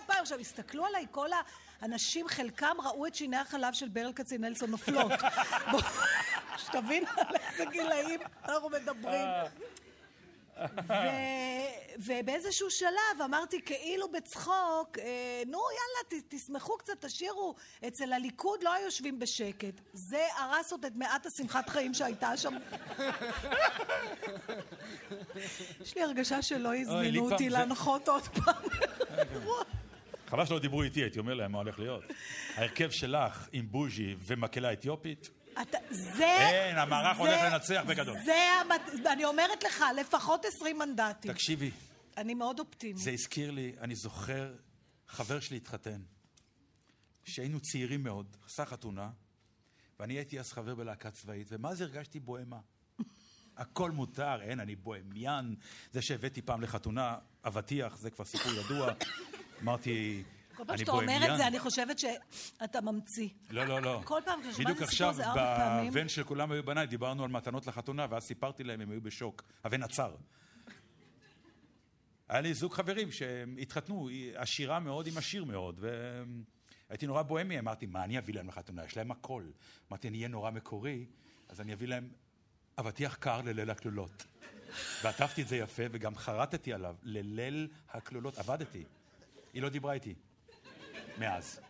[0.04, 0.20] כפיים!
[0.22, 1.28] עכשיו, הסתכלו עליי כל
[1.80, 5.12] האנשים, חלקם ראו את שיני החלב של ברל כצנלסון נופלות.
[6.64, 9.26] שתבין על איזה גילאים אנחנו מדברים.
[10.88, 10.94] ו-
[11.98, 12.90] ובאיזשהו שלב
[13.24, 15.04] אמרתי כאילו בצחוק, אה,
[15.46, 17.54] נו יאללה, ת- תשמחו קצת, תשאירו.
[17.88, 19.74] אצל הליכוד לא היו יושבים בשקט.
[19.92, 22.54] זה הרס עוד את מעט השמחת חיים שהייתה שם.
[25.80, 28.62] יש לי הרגשה שלא הזמינו אותי להנחות עוד פעם.
[30.34, 32.04] חבל שלא דיברו איתי, הייתי אומר להם מה הולך להיות.
[32.54, 35.28] ההרכב שלך עם בוז'י ומקהלה אתיופית,
[35.62, 36.24] אתה, זה...
[36.26, 38.16] אין, המערך זה- הולך לנצח בגדול.
[38.24, 41.32] זה, המת- אני אומרת לך, לפחות 20 מנדטים.
[41.32, 41.70] תקשיבי,
[42.16, 42.96] אני מאוד אופטימית.
[42.98, 44.54] זה הזכיר לי, אני זוכר,
[45.08, 46.00] חבר שלי התחתן,
[47.24, 49.10] שהיינו צעירים מאוד, עשה חתונה,
[50.00, 52.58] ואני הייתי אז חבר בלהקה צבאית, ומה זה הרגשתי בוהמה?
[53.56, 55.54] הכל מותר, אין, אני בוהמיין.
[55.92, 57.16] זה שהבאתי פעם לחתונה,
[57.46, 58.92] אבטיח, זה כבר סיפור ידוע.
[59.64, 60.22] אמרתי,
[60.56, 61.36] כל פעם שאתה אומר את.
[61.36, 63.28] זה, אני חושבת שאתה ממציא.
[63.50, 64.02] לא, לא, לא.
[64.04, 65.92] כל פעם בדיוק את הסיפור עכשיו, הזה ארבע פעמים.
[65.92, 69.42] בבן של כולם היו בניי, דיברנו על מתנות לחתונה, ואז סיפרתי להם, הם היו בשוק.
[69.64, 70.14] הבן עצר.
[72.28, 75.80] היה לי זוג חברים שהתחתנו, עשירה מאוד עם עשיר מאוד,
[76.88, 78.84] והייתי נורא בוהמי, אמרתי, מה אני אביא להם לחתונה?
[78.84, 79.44] יש להם הכל.
[79.90, 81.06] אמרתי, אני אהיה נורא מקורי,
[81.48, 82.08] אז אני אביא להם
[82.78, 84.26] אבטיח קר לליל הכלולות.
[85.04, 88.84] ועטפתי את זה יפה, וגם חרטתי עליו, לליל הכלולות, עבדתי.
[89.54, 90.14] היא לא דיברה איתי,
[91.18, 91.60] מאז.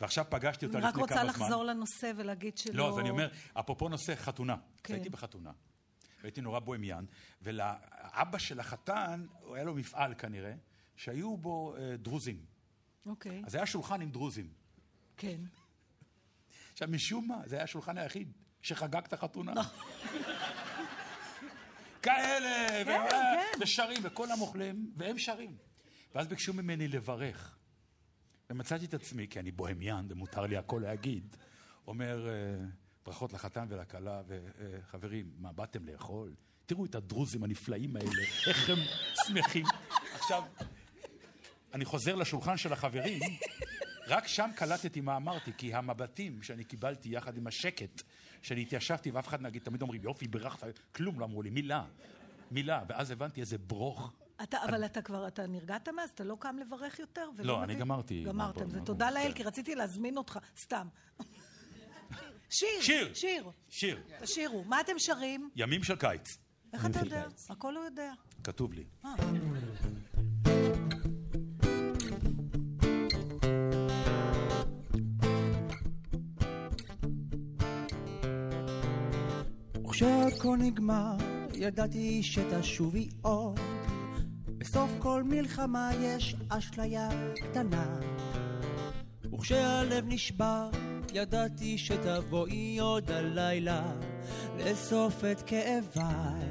[0.00, 1.28] ועכשיו פגשתי אותה אני לפני רק כמה זמן.
[1.28, 2.74] רוצה לחזור לנושא ולהגיד שלא...
[2.74, 4.56] לא, אז אני אומר, אפרופו נושא חתונה.
[4.84, 4.94] כן.
[4.94, 5.50] הייתי בחתונה,
[6.20, 7.06] והייתי נורא בוהמיין,
[7.42, 10.54] ולאבא של החתן, היה לו מפעל כנראה,
[10.96, 12.44] שהיו בו אה, דרוזים.
[13.06, 14.48] אוקיי, אז היה שולחן עם דרוזים.
[15.16, 15.40] כן.
[16.72, 19.52] עכשיו, משום מה, זה היה השולחן היחיד שחגג את החתונה.
[22.02, 23.42] כאלה, ו- כן.
[23.60, 25.56] ושרים, וכולם אוכלים, והם שרים.
[26.16, 27.56] ואז ביקשו ממני לברך.
[28.50, 31.36] ומצאתי את עצמי, כי אני בוהמיין ומותר לי הכל להגיד,
[31.86, 32.64] אומר, אה,
[33.06, 36.34] ברכות לחתן ולכלה, וחברים, מה, באתם לאכול?
[36.66, 38.78] תראו את הדרוזים הנפלאים האלה, איך הם
[39.26, 39.66] שמחים.
[40.14, 40.42] עכשיו,
[41.74, 43.20] אני חוזר לשולחן של החברים,
[44.06, 48.02] רק שם קלטתי מה אמרתי, כי המבטים שאני קיבלתי יחד עם השקט,
[48.42, 51.84] שאני התיישבתי ואף אחד נגיד, תמיד אומרים, יופי, בירכת, כלום לא אמרו לי, מילה,
[52.50, 54.12] מילה, ואז הבנתי איזה ברוך.
[54.42, 56.10] אתה, אבל אתה כבר, אתה נרגעת מאז?
[56.10, 57.30] אתה לא קם לברך יותר?
[57.38, 57.74] לא, אני?
[57.74, 58.24] גמרתי.
[58.24, 59.32] גמרתם, זה תודה לאל, כן.
[59.32, 60.88] כי רציתי להזמין אותך, סתם.
[62.50, 63.14] שיר, שיר.
[63.14, 64.64] שיר, שיר, תשאירו.
[64.64, 65.50] מה אתם שרים?
[65.56, 66.38] ימים של קיץ,
[66.72, 67.24] איך אתה יודע?
[67.48, 68.12] הכל הוא יודע.
[68.44, 68.84] כתוב לי.
[69.04, 69.14] אה.
[79.96, 81.16] וכשהכל נגמר,
[81.54, 83.60] ידעתי שתשובי עוד.
[84.66, 87.98] בסוף כל מלחמה יש אשליה קטנה.
[89.32, 90.70] וכשהלב נשבר,
[91.12, 93.82] ידעתי שתבואי עוד הלילה,
[94.58, 96.48] לאסוף את כאביי.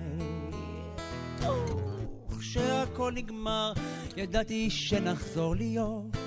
[2.30, 3.73] וכשהכל נגמר,
[4.17, 6.17] ידעתי שנחזור להיות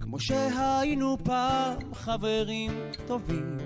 [0.00, 2.72] כמו שהיינו פעם חברים
[3.06, 3.58] טובים.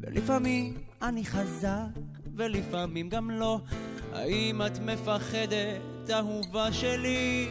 [0.00, 1.98] ולפעמים אני חזק,
[2.36, 3.60] ולפעמים גם לא,
[4.12, 7.48] האם את מפחדת, אהובה שלי?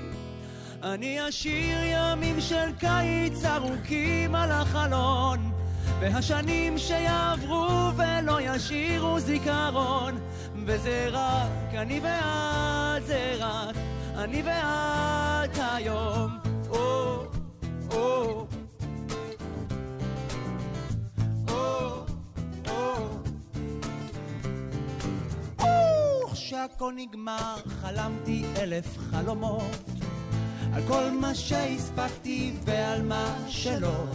[0.83, 5.51] אני אשיר ימים של קיץ ארוכים על החלון,
[5.99, 10.19] והשנים שיעברו ולא ישאירו זיכרון,
[10.65, 13.75] וזה רק אני ואת, זה רק
[14.17, 16.37] אני ואת היום.
[16.69, 17.23] או,
[17.91, 18.45] או,
[26.53, 26.57] או.
[26.57, 29.85] כשהכל נגמר חלמתי אלף חלומות
[30.73, 34.05] על כל מה שהספקתי ועל מה שלא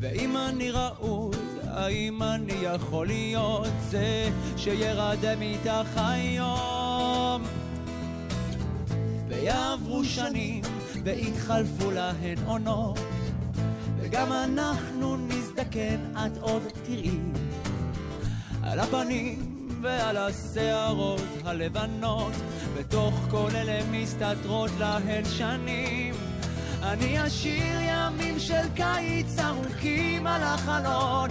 [0.00, 7.42] ואם אני ראוי, האם אני יכול להיות זה שירדם איתך היום?
[9.28, 10.62] ויעברו שנים
[11.04, 12.98] ויתחלפו להן עונות
[13.96, 17.18] וגם אנחנו נזדקן, את עוד תראי
[18.62, 19.49] על הפנים
[19.82, 22.32] ועל השערות הלבנות
[22.78, 26.14] בתוך כל אלה מסתתרות להן שנים.
[26.82, 31.30] אני אשיר ימים של קיץ ארוכים על החלון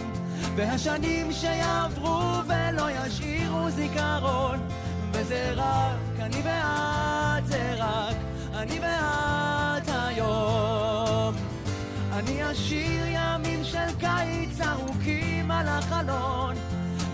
[0.55, 4.59] והשנים שיעברו ולא ישאירו זיכרון.
[5.12, 8.15] וזה רק אני ואת, זה רק
[8.53, 11.35] אני ואת היום.
[12.13, 16.55] אני אשיר ימים של קיץ ארוכים על החלון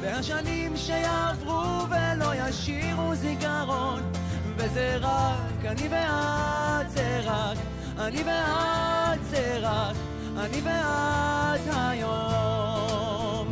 [0.05, 4.11] והשנים שיעברו ולא ישאירו זיכרון.
[4.57, 7.57] וזה רק אני ואת, זה רק
[7.99, 9.95] אני ואת, זה רק
[10.37, 13.47] אני ואת היום.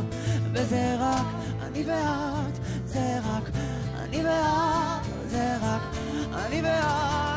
[0.53, 1.25] וזה רק
[1.61, 3.49] אני ואת, זה רק
[3.99, 5.81] אני ואת, זה רק
[6.33, 7.32] אני ואת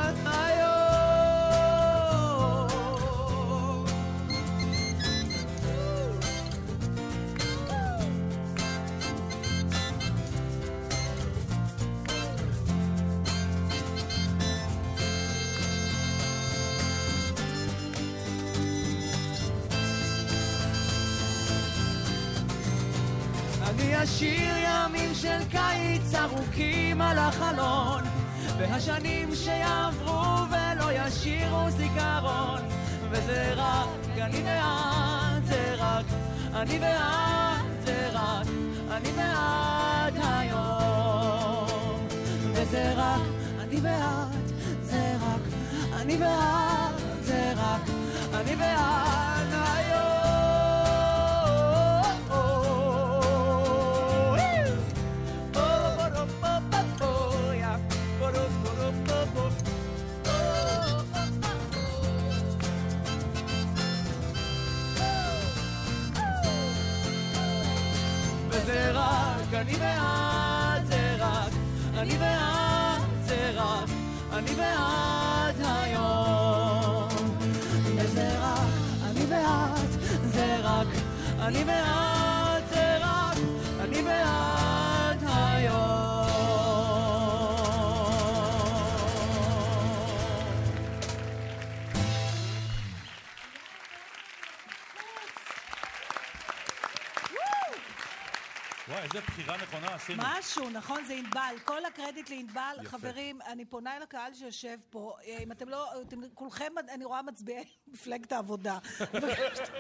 [25.21, 28.03] של קיץ ארוכים על החלון
[28.59, 32.61] והשנים שיעברו ולא ישאירו זיכרון.
[33.11, 36.05] וזה רק אני ואת, זה רק
[36.55, 38.47] אני ואת, זה רק
[38.91, 42.07] אני ואת היום.
[42.53, 43.21] וזה רק
[43.61, 44.49] אני ואת,
[44.83, 45.41] זה רק
[46.01, 47.81] אני ואת, זה רק
[48.35, 49.86] אני ואת היום
[69.47, 71.53] רק אני ואת, זה רק
[71.99, 73.89] אני ואת, זה רק
[74.33, 77.09] אני ואת היום.
[77.97, 78.69] וזה רק
[79.05, 80.87] אני ואת, זה רק
[81.41, 83.39] אני ואת, זה רק
[83.81, 84.56] אני ואת
[99.47, 100.23] בחירה נכונה עשינו.
[100.27, 101.05] משהו, נכון?
[101.05, 101.55] זה ענבל.
[101.65, 102.77] כל הקרדיט לענבל.
[102.81, 102.89] יפה.
[102.89, 105.17] חברים, אני פונה אל הקהל שיושב פה.
[105.27, 108.79] אה, אם אתם לא, אתם כולכם, אני רואה מצביעי מפלגת העבודה.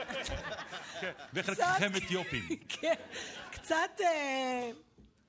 [1.34, 2.42] וחלקכם אתיופים.
[2.80, 2.94] כן,
[3.50, 4.00] קצת...
[4.00, 4.70] אה,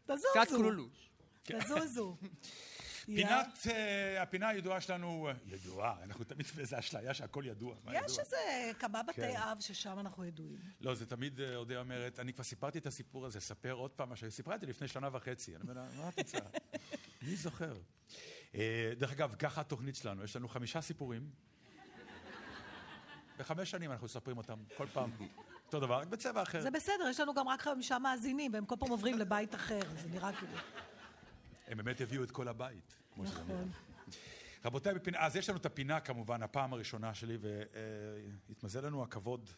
[0.05, 0.27] תזוזו.
[0.33, 1.09] קצת קולולוש.
[1.43, 2.15] תזוזו.
[3.15, 7.75] פינת, אה, הפינה הידועה שלנו, אה, ידועה, אנחנו תמיד באיזה אשליה שהכל ידוע.
[7.91, 8.19] יש?
[8.19, 8.37] איזה
[8.79, 9.35] כמה בתי כן.
[9.35, 10.57] אב ששם אנחנו ידועים.
[10.81, 14.09] לא, זה תמיד אה, אודיה אומרת, אני כבר סיפרתי את הסיפור הזה, ספר עוד פעם
[14.09, 15.55] מה סיפרתי לפני שנה וחצי.
[15.55, 16.37] אני אומר מה את רוצה?
[17.21, 17.73] מי זוכר?
[18.55, 21.29] אה, דרך אגב, ככה התוכנית שלנו, יש לנו חמישה סיפורים.
[23.37, 25.11] בחמש שנים אנחנו מספרים אותם, כל פעם
[25.65, 26.61] אותו דבר, רק בצבע אחר.
[26.61, 30.09] זה בסדר, יש לנו גם רק חמישה מאזינים, והם כל פעם עוברים לבית אחר, זה
[30.09, 30.57] נראה כאילו...
[31.67, 32.95] הם באמת הביאו את כל הבית.
[33.13, 33.55] כמו שזה נראה.
[33.61, 33.71] נכון.
[34.65, 37.37] רבותיי, בפינה, אז יש לנו את הפינה כמובן, הפעם הראשונה שלי,
[38.49, 39.49] והתמזל לנו הכבוד,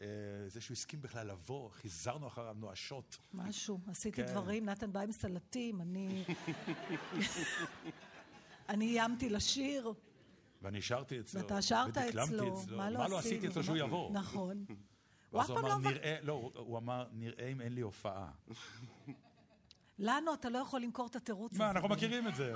[0.00, 0.06] אה,
[0.46, 3.18] זה שהוא הסכים בכלל לבוא, חיזרנו אחריו נואשות.
[3.34, 4.30] משהו, עשיתי כן.
[4.32, 6.24] דברים, נתן בא עם סלטים, אני...
[8.68, 9.92] אני איימתי לשיר,
[10.62, 11.40] ואני שרתי אצלו.
[11.40, 13.08] ואתה שרת אצלו, מה לא מה עשינו?
[13.14, 14.12] לא עשיתי אצלו שהוא מה- יבוא?
[14.12, 14.64] נכון.
[14.68, 14.76] הוא
[15.42, 15.74] אף ואז הוא פעם לא...
[15.74, 18.30] אמר, מבק- נראה, לא, הוא אמר, נראה אם אין לי הופעה.
[19.98, 21.62] לנו אתה לא יכול למכור את התירוץ הזה.
[21.64, 22.52] מה, אנחנו מכירים את זה.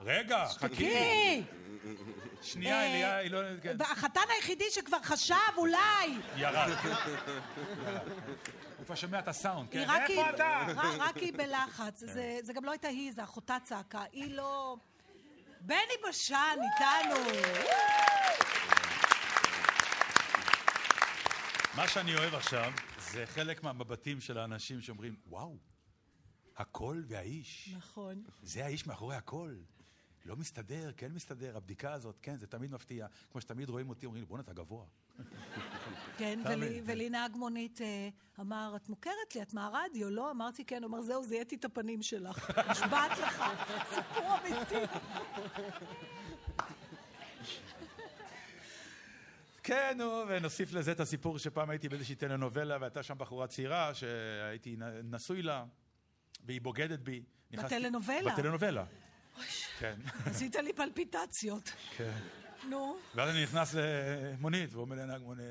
[0.00, 0.76] רגע, חכי.
[0.76, 1.42] כי!
[2.42, 3.38] שנייה, אה, אליה, היא לא...
[3.62, 3.76] כן.
[3.78, 6.18] והחתן היחידי שכבר חשב, אולי.
[6.36, 6.68] ירד.
[8.78, 9.86] הוא כבר שומע את הסאונד, כן?
[9.90, 10.66] איפה אתה?
[10.98, 12.00] רק היא בלחץ.
[12.00, 14.02] זה- זה גם לא הייתה היא, זה אחותה צעקה.
[14.12, 14.76] היא לא...
[15.60, 15.76] בני
[16.08, 17.16] בשן איתנו.
[21.76, 25.56] מה שאני אוהב עכשיו, זה חלק מהמבטים של האנשים שאומרים, וואו,
[26.56, 27.74] הקול והאיש.
[27.76, 28.22] נכון.
[28.42, 29.58] זה האיש מאחורי הקול.
[30.24, 33.06] לא מסתדר, כן מסתדר, הבדיקה הזאת, כן, זה תמיד מפתיע.
[33.32, 34.84] כמו שתמיד רואים אותי, אומרים לי, בואנה, אתה גבוה.
[36.18, 36.84] כן, ולי- מבין?
[36.86, 38.08] ולי נהג מונית אה,
[38.40, 40.30] אמר, את מוכרת לי, את מהרדיו, לא?
[40.30, 40.82] אמרתי, כן.
[40.82, 42.50] הוא אמר, זהו, זיהיתי את הפנים שלך.
[42.70, 43.44] נשבעת לך.
[43.94, 44.74] סיפור אמיתי.
[49.62, 54.76] כן, נו, ונוסיף לזה את הסיפור שפעם הייתי באיזושהי טלנובלה, והייתה שם בחורה צעירה שהייתי
[55.04, 55.64] נשוי לה,
[56.46, 57.22] והיא בוגדת בי.
[57.50, 58.32] בטלנובלה?
[58.32, 58.84] בטלנובלה.
[59.78, 61.70] כן, עשית לי פלפיטציות.
[61.96, 62.18] כן.
[62.70, 62.96] נו.
[63.14, 65.46] ואז אני נכנס למונית, והוא אומר לנהג מונית,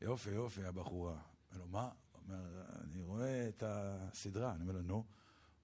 [0.00, 1.12] יופי, יופי, הבחורה.
[1.12, 1.88] אומר לו, מה?
[2.14, 4.52] אומר, אני רואה את הסדרה.
[4.52, 5.04] אני אומר לו, נו.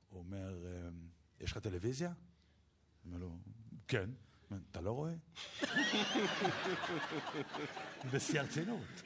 [0.09, 0.55] הוא אומר,
[0.89, 1.09] "אמ,
[1.41, 2.09] יש לך טלוויזיה?
[2.09, 2.17] אני
[3.15, 3.37] אומר לו,
[3.89, 4.11] כן.
[4.51, 5.13] אומר, אתה לא רואה?
[8.13, 9.03] בשיא הרצינות.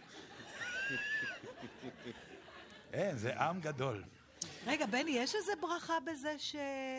[2.95, 4.05] אין, זה עם גדול.
[4.67, 6.57] רגע, בני, יש איזה ברכה בזה ש...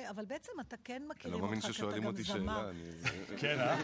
[0.09, 2.35] אבל בעצם אתה כן לא מאמין אותך, כי אתה ששואלים גם אותי זמר.
[2.37, 2.69] שאלה.
[2.69, 3.79] אני- כן, אה?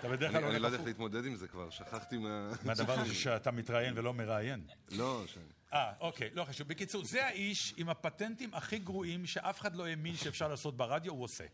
[0.00, 0.86] אתה בדרך כלל אני לא יודע איך.
[0.86, 2.52] להתמודד עם זה כבר, שכחתי מה...
[2.64, 4.66] מהדבר הזה שאתה מתראיין ולא מראיין.
[4.90, 5.38] לא, ש-
[5.72, 6.68] אה, אוקיי, לא חשוב.
[6.68, 11.24] בקיצור, זה האיש עם הפטנטים הכי גרועים שאף אחד לא האמין שאפשר לעשות ברדיו, הוא
[11.24, 11.44] עושה.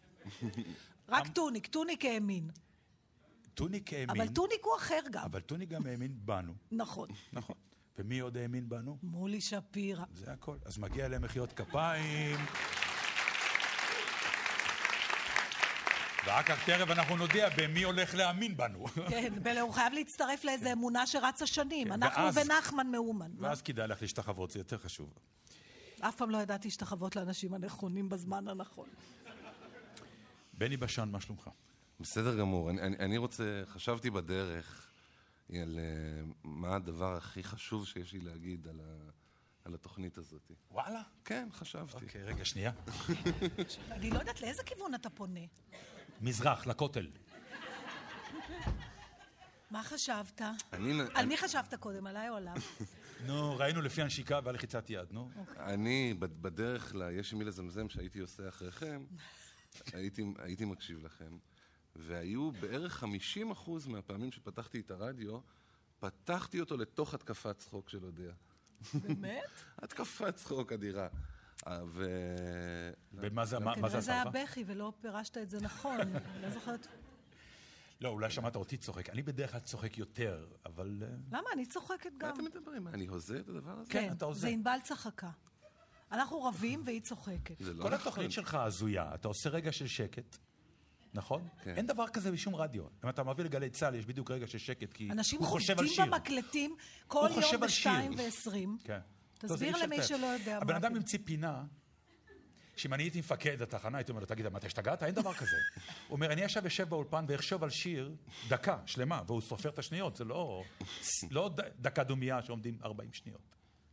[1.08, 2.50] רק טוניק, טוניק האמין.
[3.54, 5.24] טוניק האמין, אבל טוניק הוא אחר גם.
[5.24, 6.52] אבל טוניק גם האמין בנו.
[6.72, 7.08] נכון.
[7.32, 7.56] נכון.
[7.98, 8.98] ומי עוד האמין בנו?
[9.02, 10.04] מולי שפירא.
[10.14, 10.56] זה הכל.
[10.64, 12.36] אז מגיע להם מחיאות כפיים.
[16.26, 18.86] ורק כך תכף אנחנו נודיע במי הולך להאמין בנו.
[19.08, 21.86] כן, הוא חייב להצטרף לאיזה אמונה שרצה שנים.
[21.88, 23.30] כן, אנחנו ואז- ונחמן מאומן.
[23.38, 23.48] מה?
[23.48, 25.12] ואז כדאי לך להשתחוות, זה יותר חשוב.
[26.00, 28.88] אף פעם לא ידעתי להשתחוות לאנשים הנכונים בזמן הנכון.
[30.52, 31.50] בני בשן, מה שלומך?
[32.00, 32.70] בסדר גמור.
[32.70, 34.91] אני- אני אני רוצה, חשבתי בדרך
[35.50, 35.84] על אה,
[36.44, 39.10] מה הדבר הכי חשוב שיש לי להגיד על ה-
[39.64, 40.50] על התוכנית הזאת.
[40.70, 41.02] וואלה.
[41.24, 42.04] כן, חשבתי.
[42.04, 42.72] אוקיי, רגע, שנייה.
[43.90, 45.40] אני לא יודעת לאיזה כיוון אתה פונה.
[46.20, 47.10] מזרח, לכותל.
[49.70, 50.40] מה חשבת?
[50.72, 52.54] אני- על אני- מי חשבת קודם, עליי או עליו?
[53.26, 55.30] נו, ראינו לפי הנשיקה והלחיצת יד, נו.
[55.56, 57.02] אני, בד- בדרך ל...
[57.12, 59.04] יש עם מי לזמזם שהייתי עושה אחריכם,
[60.38, 61.36] הייתי מקשיב לכם,
[61.96, 65.40] והיו בערך 50 אחוז מהפעמים שפתחתי את הרדיו,
[65.98, 68.32] פתחתי אותו לתוך התקפת צחוק של אודיה.
[68.94, 69.50] באמת?
[69.82, 71.08] התקפת צחוק אדירה.
[71.66, 72.06] אה, ו...
[73.12, 74.24] ומה זה, מה מה זה כנראה זה היה?
[74.24, 75.98] בכי ולא פירשת את זה נכון.
[76.42, 76.86] לא זוכרת.
[78.00, 79.10] לא, אולי שמעת אותי צוחק.
[79.10, 81.02] אני בדרך כלל צוחק יותר, אבל...
[81.02, 81.48] אה, למה?
[81.52, 82.34] אני צוחקת מה גם.
[82.34, 82.88] אתם מדברים?
[82.88, 83.92] אני הוזה את הדבר הזה?
[83.92, 84.40] כן, אתה הוזה.
[84.40, 85.30] זה ענבל צחקה.
[86.12, 87.60] אנחנו רבים והיא צוחקת.
[87.60, 87.92] לא כל נכון.
[87.92, 90.38] התוכנית שלך הזויה, אתה עושה רגע של שקט,
[91.14, 91.48] נכון?
[91.64, 91.74] כן.
[91.76, 92.84] אין דבר כזה בשום רדיו.
[93.04, 95.86] אם אתה מעביר לגלי צה"ל, יש בדיוק רגע של שקט, כי אנשים הוא חושב על
[95.86, 96.12] חובטים שיר.
[96.14, 97.60] במקלטים כל יום.
[97.60, 98.78] בשתיים ועשרים.
[98.84, 98.98] כן.
[99.38, 100.26] תסביר למי אפשר שלא.
[100.26, 100.98] יודע הבן מה אדם זה.
[100.98, 101.64] המציא פינה,
[102.76, 105.02] שאם אני הייתי מפקד התחנה, הייתי אומר לו, תגיד, מה, אתה השתגעת?
[105.02, 105.56] אין דבר כזה.
[106.08, 108.14] הוא אומר, אני עכשיו יושב באולפן ואחשוב על שיר
[108.48, 110.64] דקה שלמה, והוא סופר את השניות, זה לא,
[111.30, 113.40] לא ד- דקה דומייה שעומדים 40 שניות.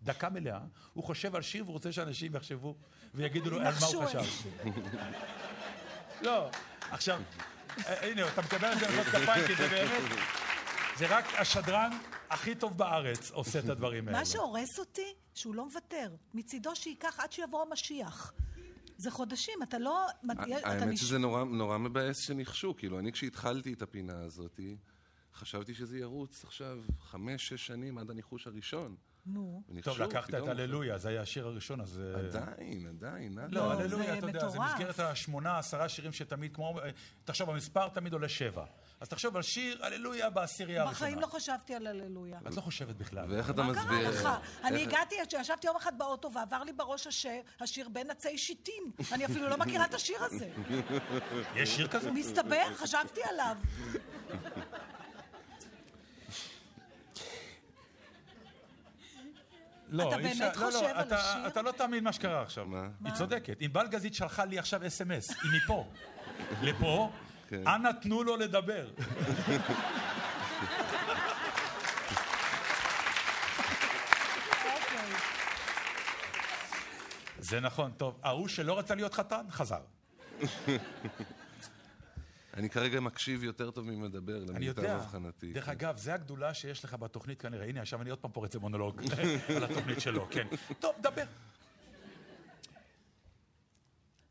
[0.04, 0.60] דקה מלאה,
[0.94, 2.76] הוא חושב על שיר והוא רוצה שאנשים יחשבו
[3.14, 4.20] ויגידו לו על מה הוא חשב.
[6.22, 6.50] לא,
[6.92, 7.22] עכשיו,
[7.86, 10.04] אה, הנה, אתה מקבל על זה מחיאות כפיים, כי זה באמת,
[10.98, 11.92] זה רק השדרן
[12.30, 14.20] הכי טוב בארץ עושה את הדברים האלה.
[14.20, 16.16] מה שהורס אותי, שהוא לא מוותר.
[16.34, 18.34] מצידו שייקח עד שיבוא המשיח.
[18.98, 20.08] זה חודשים, אתה לא...
[20.32, 24.60] אתה האמת שזה נורא, נורא מבאס שניחשו, כאילו, אני כשהתחלתי את הפינה הזאת,
[25.36, 28.96] חשבתי שזה ירוץ עכשיו חמש, שש שנים עד הניחוש הראשון.
[29.34, 29.64] נו.
[29.84, 32.02] טוב, לקחת את הללויה, זה היה השיר הראשון, אז...
[32.16, 33.38] אה, עדיין, עדיין.
[33.50, 34.60] לא, הללויה, זה אתה יודע, זה.
[34.60, 36.80] מסגרת השמונה, עשרה שירים שתמיד, כמו...
[36.80, 36.90] אה,
[37.26, 38.66] תחשוב, המספר תמיד עולה שבע.
[39.00, 41.10] אז תחשוב על שיר הללויה בעשירייה הראשונה.
[41.10, 42.40] בחיים לא חשבתי על הללויה.
[42.48, 43.32] את לא חושבת בכלל.
[43.32, 44.10] ואיך אתה מה קרה מסביר...
[44.10, 44.30] לך?
[44.64, 47.26] אני הגעתי, ישבתי יום אחד באוטו ועבר לי בראש
[47.60, 48.92] השיר בין עצי שיטים.
[49.12, 50.50] אני אפילו לא מכירה את השיר הזה.
[51.56, 52.12] יש שיר כזה?
[52.12, 53.56] מסתבר, חשבתי עליו.
[59.90, 61.48] לא, אתה באמת אפשר- לא, לא, חושב על אתה- השיר?
[61.48, 62.66] אתה לא תאמין מה שקרה עכשיו.
[62.66, 62.88] מה?
[63.06, 63.58] היא צודקת.
[63.62, 65.88] ענבל גזית שלחה לי עכשיו אס.אם.אס, היא מפה.
[66.68, 67.12] לפה,
[67.48, 67.68] כן.
[67.68, 68.88] אנא תנו לו לדבר.
[74.66, 75.10] אוקיי.
[77.40, 78.20] זה נכון, טוב.
[78.24, 79.82] ההוא שלא רצה להיות חתן, חזר.
[82.54, 84.96] אני כרגע מקשיב יותר טוב ממדבר, אני למיטב יודע.
[84.96, 85.54] הבחנתי.
[85.54, 85.72] דרך כן.
[85.72, 87.66] אגב, זה הגדולה שיש לך בתוכנית כנראה.
[87.66, 89.02] הנה, עכשיו אני עוד פעם פורץ למונולוג
[89.56, 90.48] על התוכנית שלו, כן.
[90.80, 91.24] טוב, דבר.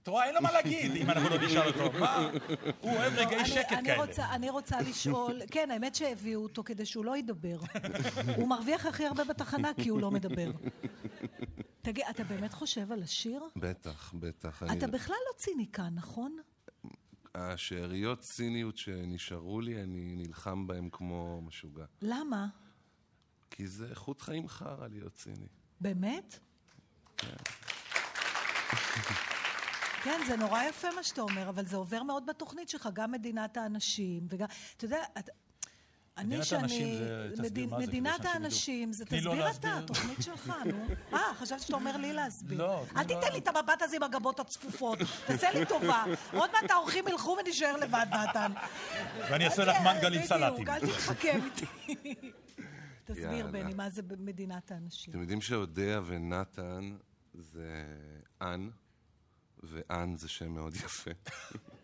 [0.03, 1.99] אתה רואה, אין לו מה להגיד אם אנחנו לא נשאל אותו.
[1.99, 2.31] מה?
[2.81, 4.05] הוא אוהב רגעי אני- שקט כאלה.
[4.05, 7.59] רוצה, אני רוצה לשאול, כן, האמת שהביאו אותו כדי שהוא לא ידבר.
[8.37, 10.51] הוא מרוויח הכי הרבה בתחנה כי הוא לא מדבר.
[11.83, 13.43] תגיד, אתה באמת חושב על השיר?
[13.57, 14.63] בטח, בטח.
[14.79, 16.37] אתה בכלל לא ציניקן, נכון?
[17.39, 21.85] השאריות ציניות שנשארו לי, אני נלחם בהם כמו משוגע.
[22.03, 22.47] למה?
[23.51, 25.47] כי זה איכות חיים חרא להיות ציני.
[25.81, 26.39] באמת?
[30.03, 33.57] כן, זה נורא יפה מה שאתה אומר, אבל זה עובר מאוד בתוכנית שלך, גם מדינת
[33.57, 35.03] האנשים, וגם, אתה יודע.
[36.19, 36.63] אני מדינת שאני...
[36.63, 38.25] האנשים זה- תסביר מדין- מה זה, כדי מדינת.
[38.25, 39.79] האנשים, זה תני לו תסביר אתה.
[39.79, 40.87] התוכנית שלך, נו.
[41.15, 42.59] אה, חשבתי שאתה אומר לי להסביר.
[42.59, 46.05] לא, אל תיתן לי את המבט הזה עם הגבות הצפופות, תעשה לי טובה.
[46.33, 48.53] עוד מעט האורחים ילכו ונישאר לבד, נתן.
[49.31, 50.65] ואני אעשה לך מנגל עם סלטים.
[50.65, 51.67] בדיוק, אל תתחכם איתי.
[53.05, 53.47] תסביר.
[53.47, 55.11] בני, מה זה מדינת האנשים.
[55.13, 56.97] אתם יודעים שאודיה ונתן
[57.35, 57.85] זה
[58.43, 58.69] אן,
[59.63, 61.11] ואן זה שם מאוד יפה.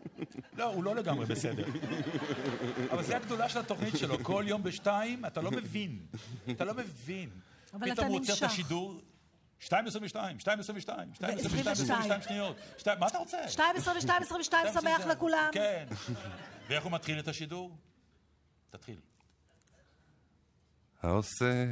[0.56, 1.64] לא, הוא לא לגמרי בסדר.
[2.90, 4.18] אבל זה הגדולה של התוכנית שלו.
[4.24, 5.98] כל יום בשתיים, אתה לא מבין.
[6.50, 7.28] אתה לא מבין.
[7.74, 8.52] אבל אתה פתאום הוא עוצר את נמשך.
[8.52, 9.00] השידור.
[9.60, 11.12] 2.22, 2.22, 2.22, 22.
[11.44, 12.56] 22 שניות.
[12.78, 13.48] שתיים- מה אתה רוצה?
[13.48, 15.48] 2, 22, 22, שמח לכולם.
[15.52, 15.86] כן.
[16.68, 17.76] ואיך הוא מתחיל את השידור?
[18.70, 18.96] תתחיל.
[21.02, 21.64] העושה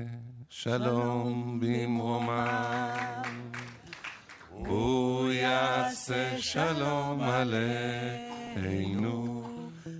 [0.48, 3.22] שלום במרומיו,
[4.50, 7.20] הוא יעשה שלום
[8.56, 9.42] עלינו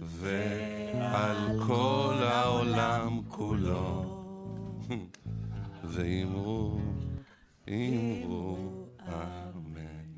[0.05, 1.37] ועל
[1.67, 4.23] כל העולם כולו.
[5.85, 6.79] ואמרו,
[7.69, 8.57] אמרו,
[9.09, 10.13] אמן.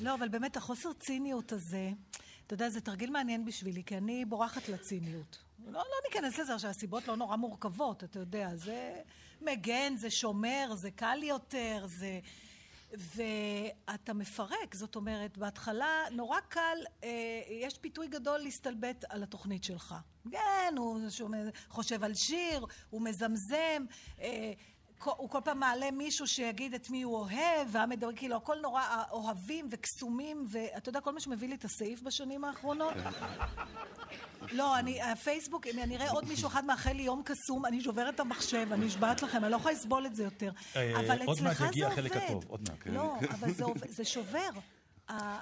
[0.00, 1.90] לא, אבל באמת, החוסר ציניות הזה,
[2.46, 5.38] אתה יודע, זה תרגיל מעניין בשבילי, כי אני בורחת לציניות.
[5.66, 8.94] לא, לא ניכנס לזה עכשיו, הסיבות לא נורא מורכבות, אתה יודע, זה
[9.40, 12.20] מגן, זה שומר, זה קל יותר, זה...
[12.92, 17.08] ואתה מפרק, זאת אומרת, בהתחלה נורא קל, אה,
[17.50, 19.94] יש פיתוי גדול להסתלבט על התוכנית שלך.
[20.30, 23.84] כן, הוא שומע, חושב על שיר, הוא מזמזם,
[24.20, 24.52] אה,
[25.04, 29.02] הוא כל פעם מעלה מישהו שיגיד את מי הוא אוהב, והמדבר, כאילו, הכל נורא אה,
[29.10, 32.94] אוהבים וקסומים, ואתה יודע, כל מה שמביא לי את הסעיף בשנים האחרונות.
[34.52, 38.14] לא, אני, הפייסבוק, אם אני אראה עוד מישהו אחד מאחל לי יום קסום, אני שוברת
[38.14, 40.50] את המחשב, אני נשבעת לכם, אני לא יכולה לסבול את זה יותר.
[40.76, 41.98] אה, אבל עוד מעט אצלך זה יגיע עובד.
[41.98, 42.92] החלק הטוב, עוד מעט, כן.
[42.92, 43.50] לא, אבל
[43.88, 44.50] זה שובר.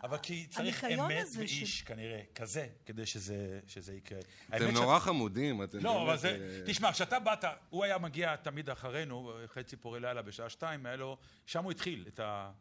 [0.04, 4.18] אבל כי צריך אמת ש- ואיש, כנראה, כזה, כדי שזה שזה יקרה.
[4.56, 6.28] אתם נורא חמודים, אתם לא, אבל זה...
[6.28, 10.96] אה, תשמע, כשאתה באת, הוא היה מגיע תמיד אחרינו, אחרי ציפורי לילה בשעה שתיים, היה
[10.96, 11.16] לו...
[11.46, 12.52] שם הוא התחיל את ה...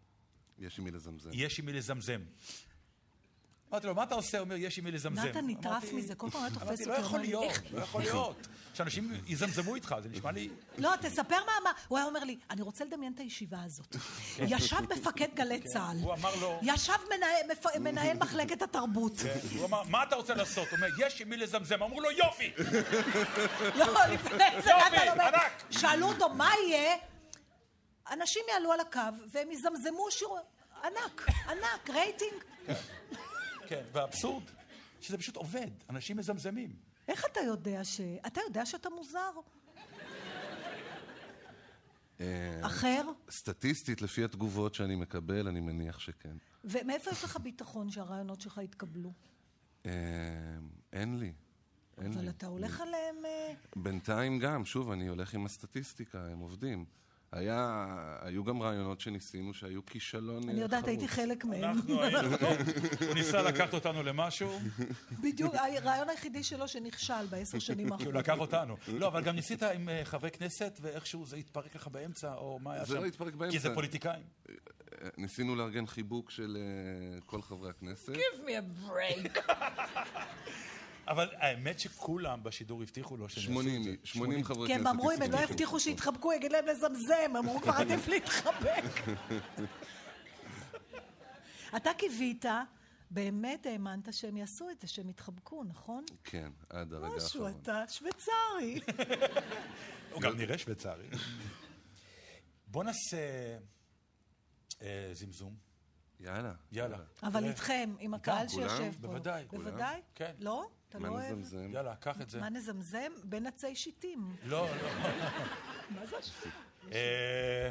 [0.60, 1.30] יש עם מי לזמזם.
[1.34, 2.22] יש עם מי לזמזם.
[3.76, 4.38] אמרתי לו, מה אתה עושה?
[4.38, 5.28] הוא אומר, יש עם מי לזמזם.
[5.28, 7.52] נתן נטרף אמרתי- מזה, כל פעם היה תופס אמרתי, אותי, לא יכול להיות?
[7.74, 8.48] לא יכול להיות.
[8.74, 10.50] שאנשים יזמזמו איתך, זה נשמע לי...
[10.78, 13.96] לא, תספר מה, מה, הוא היה אומר לי, אני רוצה לדמיין את הישיבה הזאת.
[14.40, 15.98] ישב מפקד גלי צה"ל.
[15.98, 16.04] כן.
[16.04, 16.94] הוא אמר לו- ישב
[17.80, 19.14] מנהל- מחלקת התרבות.
[19.18, 20.68] כן, הוא אמר, מה אתה רוצה לעשות?
[20.70, 21.84] הוא אומר, יש עם מי לזמזם.
[21.84, 22.52] אמרו לו, יופי!
[23.80, 25.30] לא, לפני זה נתן אומר.
[25.72, 26.96] שאלו אותו, מה יהיה?
[28.12, 29.00] אנשים יעלו על הקו
[29.32, 30.28] והם יזמזמו שיר...
[30.84, 32.34] ענק, ענק, רייטינג.
[33.68, 34.44] כן, והאבסורד,
[35.02, 36.76] שזה פשוט עובד, אנשים מזמזמים.
[37.08, 38.02] איך אתה יודע ש...
[38.28, 39.32] אתה יודע שאתה מוזר?
[42.22, 43.02] אה, אחר?
[43.30, 46.38] סטטיסטית, לפי התגובות שאני מקבל, אני מניח שכן.
[46.64, 49.14] ומאיפה יש לך ביטחון שהרעיונות שלך יתקבלו?
[49.86, 49.92] אה,
[50.94, 51.34] אין לי.
[52.02, 52.30] אין אבל לי.
[52.30, 53.26] אתה הולך עליהם...
[53.26, 56.86] אה, בינתיים גם, שוב, אני הולך עם הסטטיסטיקה, הם עובדים.
[57.36, 57.86] היה,
[58.22, 61.26] היו גם רעיונות שניסינו שהיו כישלון אני אה, יודעת, הייתי חרוץ.
[61.26, 61.64] חלק מהם.
[61.64, 62.58] אנחנו היינו, טוב,
[63.08, 64.60] הוא ניסה לקחת אותנו למשהו,
[65.22, 68.16] בדיוק, הרעיון היחידי שלו שנכשל בעשר שנים כי הוא האחרונות.
[68.16, 68.78] לקח אותנו.
[68.88, 72.74] לא, אבל גם ניסית עם אה, חברי כנסת, ואיכשהו זה התפרק לך באמצע, או מה
[72.74, 72.92] היה שם?
[72.92, 73.58] זה לא התפרק באמצע.
[73.58, 74.24] כי זה פוליטיקאים.
[74.50, 78.14] אה, ניסינו לארגן חיבוק של אה, כל חברי הכנסת.
[78.14, 79.40] Give me a break.
[81.08, 83.92] אבל האמת שכולם בשידור הבטיחו לו שהם יעשו את 80, זה.
[84.04, 84.88] 80 חברי כי כנסת.
[84.88, 85.52] הם אמרו, אם הם לא הבטיחו.
[85.52, 88.84] הבטיחו שיתחבקו, יגיד להם לזמזם, אמרו כבר עדיף להתחבק.
[91.78, 92.46] אתה קיווית,
[93.12, 96.04] באמת האמנת שהם יעשו את זה, שהם יתחבקו, נכון?
[96.24, 97.62] כן, עד הרגע משהו, האחרון.
[97.62, 98.80] אתה שוויצרי.
[100.14, 101.08] הוא גם נראה שוויצרי.
[102.68, 103.18] בוא נעשה
[104.82, 105.56] אה, זמזום.
[106.20, 106.54] יאללה.
[106.72, 106.98] יאללה.
[107.24, 107.46] אבל.
[107.46, 108.48] איתכם, עם הקהל?
[108.48, 109.08] שיושב פה.
[109.08, 109.46] בוודאי.
[109.52, 110.02] בוודאי?
[110.16, 110.32] כן.
[110.40, 110.70] לא?
[110.96, 111.32] אתה לא מה אוהב?
[111.32, 111.74] נזמזם?
[111.74, 112.40] יאללה, קח את זה.
[112.40, 113.12] מה נזמזם?
[113.24, 114.36] בין עצי שיטים.
[114.44, 114.90] לא, לא.
[115.96, 116.52] מה זה השטות?
[116.92, 117.70] אה,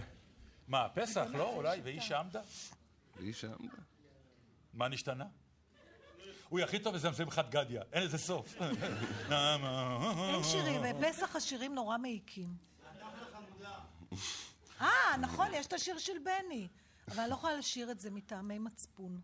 [0.68, 1.52] מה, פסח, לא?
[1.54, 1.80] אולי?
[1.84, 2.40] ואיש עמדה?
[3.16, 3.74] והיא שעמדה.
[4.74, 5.24] מה נשתנה?
[6.48, 8.54] הוא הכי טוב לזמזם חד גדיא, אין לזה סוף.
[9.30, 12.48] אין שירים, בפסח השירים נורא מעיקים.
[14.80, 16.68] אה, נכון, יש את השיר של בני.
[17.08, 19.20] אבל אני לא יכולה לשיר את זה מטעמי מצפון.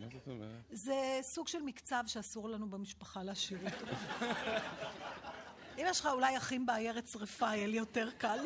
[0.00, 0.62] מה זאת אומרת?
[0.70, 3.86] זה סוג של מקצב שאסור לנו במשפחה לשיר אותו.
[5.78, 8.38] אם יש לך אולי אחים בעיירת שרפה, יהיה לי יותר קל.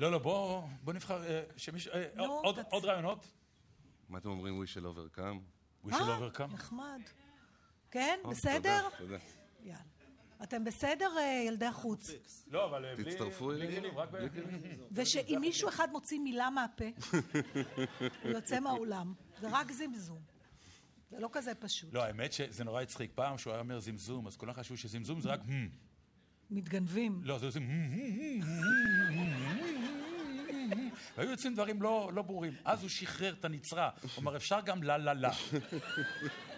[0.00, 1.92] לא, לא, בוא בוא נבחר אה, שמישהו...
[1.92, 2.08] אה,
[2.70, 3.26] עוד- רעיונות?
[4.08, 5.38] מה אתם אומרים We shall overcome?
[5.88, 6.54] We shall אה, overcome.
[6.54, 7.00] נחמד.
[7.90, 8.80] כן, או, בסדר?
[8.82, 9.16] תודה, תודה.
[9.62, 9.78] יאללה.
[10.42, 12.10] אתם בסדר, אה, ילדי החוץ?
[12.50, 13.10] לא, אבל אה, בלי...
[13.10, 13.88] תצטרפו אלינו.
[14.10, 14.26] ב...
[14.92, 16.84] ושאם מישהו אחד מוציא מילה מהפה,
[18.22, 19.14] הוא יוצא מהאולם.
[19.40, 20.20] זה רק זמזום.
[21.10, 21.94] זה לא כזה פשוט.
[21.94, 23.10] לא, האמת שזה נורא הצחיק.
[23.14, 25.40] פעם שהוא היה אומר זמזום, אז כולם חשבו שזמזום זה רק...
[26.50, 27.20] מתגנבים.
[27.24, 27.68] לא, זה עושים...
[31.16, 32.52] והיו יוצאים דברים לא, לא ברורים.
[32.64, 33.90] אז הוא שחרר את הנצרה.
[34.02, 35.30] הוא אמר, אפשר גם לה לה לה.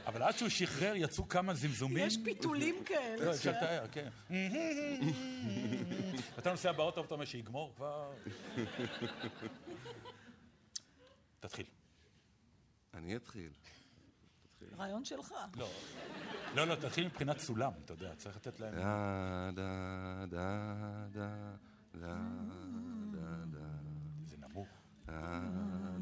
[0.07, 2.07] אבל עד שהוא שחרר יצאו כמה זמזומים.
[2.07, 3.35] יש פיתולים לא, כאלה.
[3.35, 4.09] אפשר לתאר, כן.
[6.39, 8.13] אתה נוסע באוטו ואתה אומר שיגמור כבר.
[11.41, 11.67] תתחיל.
[12.95, 13.51] אני אתחיל.
[14.79, 15.33] רעיון שלך.
[15.57, 15.71] לא,
[16.55, 18.75] לא, לא, תתחיל מבחינת סולם, אתה יודע, צריך לתת להם...
[18.75, 21.29] דה, דה, דה, דה,
[21.95, 22.17] דה,
[23.13, 23.67] דה, דה,
[24.25, 24.69] זה נמוך.
[25.07, 25.41] דה,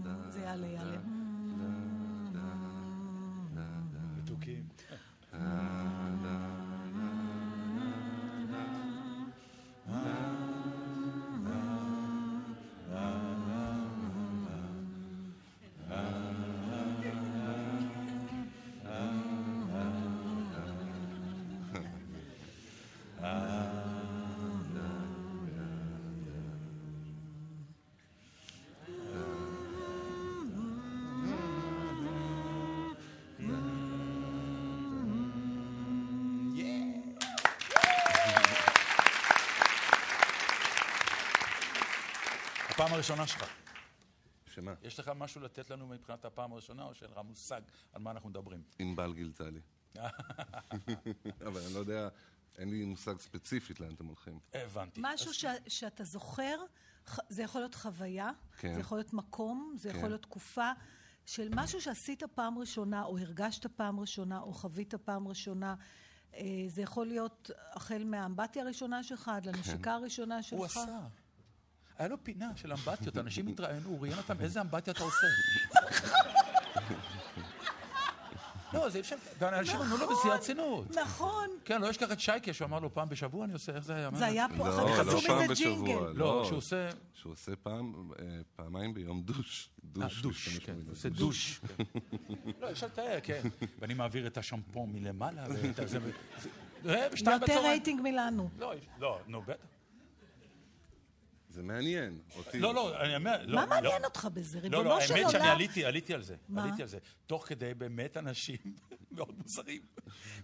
[0.03, 1.14] דה, זה יעלה, יעלה.
[5.35, 5.94] Uh,
[42.95, 43.45] הפעם הראשונה שלך.
[44.55, 44.75] שמה?
[44.83, 47.61] יש לך משהו לתת לנו מבחינת הפעם הראשונה, או שאין לך מושג
[47.93, 48.63] על מה אנחנו מדברים?
[48.79, 49.61] ענבל גילתה לי.
[51.47, 52.09] אבל אני לא יודע,
[52.59, 54.39] אין לי מושג ספציפית לאן אתם הולכים.
[54.55, 55.01] הבנתי.
[55.05, 56.57] משהו ש- שאתה זוכר,
[57.09, 58.75] ח- זה יכול להיות חוויה, כן.
[58.75, 59.97] זה יכול להיות מקום, זה כן.
[59.97, 60.71] יכול להיות תקופה
[61.27, 65.75] של משהו שעשית פעם ראשונה, או הרגשת פעם ראשונה, או חווית פעם ראשונה.
[66.35, 70.59] אה, זה יכול להיות החל מהאמבטיה הראשונה שלך, עד לנשיקה הראשונה שלך.
[70.59, 70.99] הוא עשה.
[71.99, 75.27] היה לו פינה של אמבטיות, אנשים התראיינו, הוא ראיין אותם, איזה אמבטיה אתה עושה?
[78.73, 80.97] לא, זה אי אפשר, ואנשים ענו לו בשיא הרצינות.
[80.97, 81.49] נכון.
[81.65, 84.11] כן, לא אשכח את שייקה, שהוא אמר לו פעם בשבוע אני עושה, איך זה היה?
[84.15, 85.55] זה היה פה, אחר לא, כך לא עשו מזה.
[85.55, 85.99] ג'ינגל.
[86.15, 86.89] לא, שהוא עושה...
[87.15, 88.25] שהוא עושה פעם, אה,
[88.57, 89.69] פעמיים ביום דוש.
[89.85, 90.23] אה, דוש.
[90.23, 91.61] דוש, כן, עושה דוש.
[91.77, 91.85] כן.
[92.61, 93.41] לא, אפשר לתאר, כן.
[93.79, 95.99] ואני מעביר את השמפו מלמעלה, ואת הזה...
[96.83, 97.61] זה- יותר.
[97.63, 98.51] רייטינג מלנו.
[98.59, 99.74] לא, לא, נו, בטח.
[101.55, 102.19] זה מעניין.
[102.37, 102.59] אותי.
[102.61, 103.43] לא, לא, אני אומר...
[103.47, 103.69] לא, מה לא.
[103.69, 104.59] מעניין אותך בזה?
[104.59, 105.55] לא, ריבונו לא, של האמת שאני עולם.
[105.57, 106.37] עליתי, עליתי על זה.
[106.49, 106.65] מה?
[106.65, 106.99] עליתי על זה.
[107.27, 108.57] תוך כדי באמת אנשים
[109.17, 109.83] מאוד מוזרים.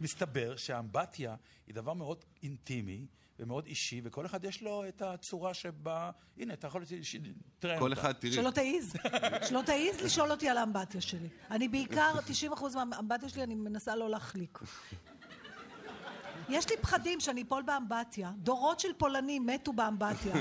[0.00, 1.36] מסתבר שהאמבטיה
[1.66, 3.06] היא דבר מאוד אינטימי
[3.38, 6.10] ומאוד אישי, וכל אחד יש לו את הצורה שבה...
[6.38, 6.84] הנה, אתה יכול...
[7.02, 7.16] ש-
[7.58, 7.92] תראה כל.
[7.92, 8.32] אחד, תראי.
[8.32, 8.92] שלא תעיז.
[9.48, 11.28] שלא תעיז לשאול אותי על האמבטיה שלי.
[11.50, 12.12] אני בעיקר,
[12.56, 14.58] 90% מהאמבטיה שלי, אני מנסה לא להחליק.
[16.50, 18.30] יש לי פחדים שאני אפול באמבטיה.
[18.36, 20.34] דורות של פולנים מתו באמבטיה.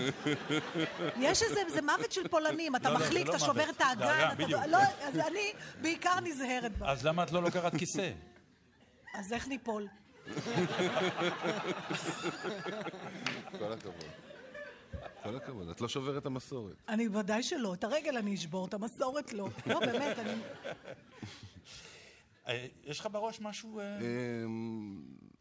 [1.25, 2.75] יש איזה, זה מוות של פולנים.
[2.75, 3.69] אתה לא, לא, מחליק, לא אתה שובר.
[3.69, 4.35] את האגן.
[4.69, 5.51] לא, אז אני
[5.81, 6.91] בעיקר נזהרת בה.
[6.91, 8.11] אז למה את לא לוקחת כיסא?
[9.13, 9.87] אז איך ניפול?
[13.59, 14.05] כל הכבוד.
[15.23, 15.69] כל הכבוד.
[15.69, 16.75] את לא שוברת את המסורת.
[16.89, 17.73] אני ודאי שלא.
[17.73, 19.47] את הרגל אני אשבור, את המסורת לא.
[19.65, 20.33] לא, באמת, אני...
[22.47, 23.81] אה, יש לך בראש משהו...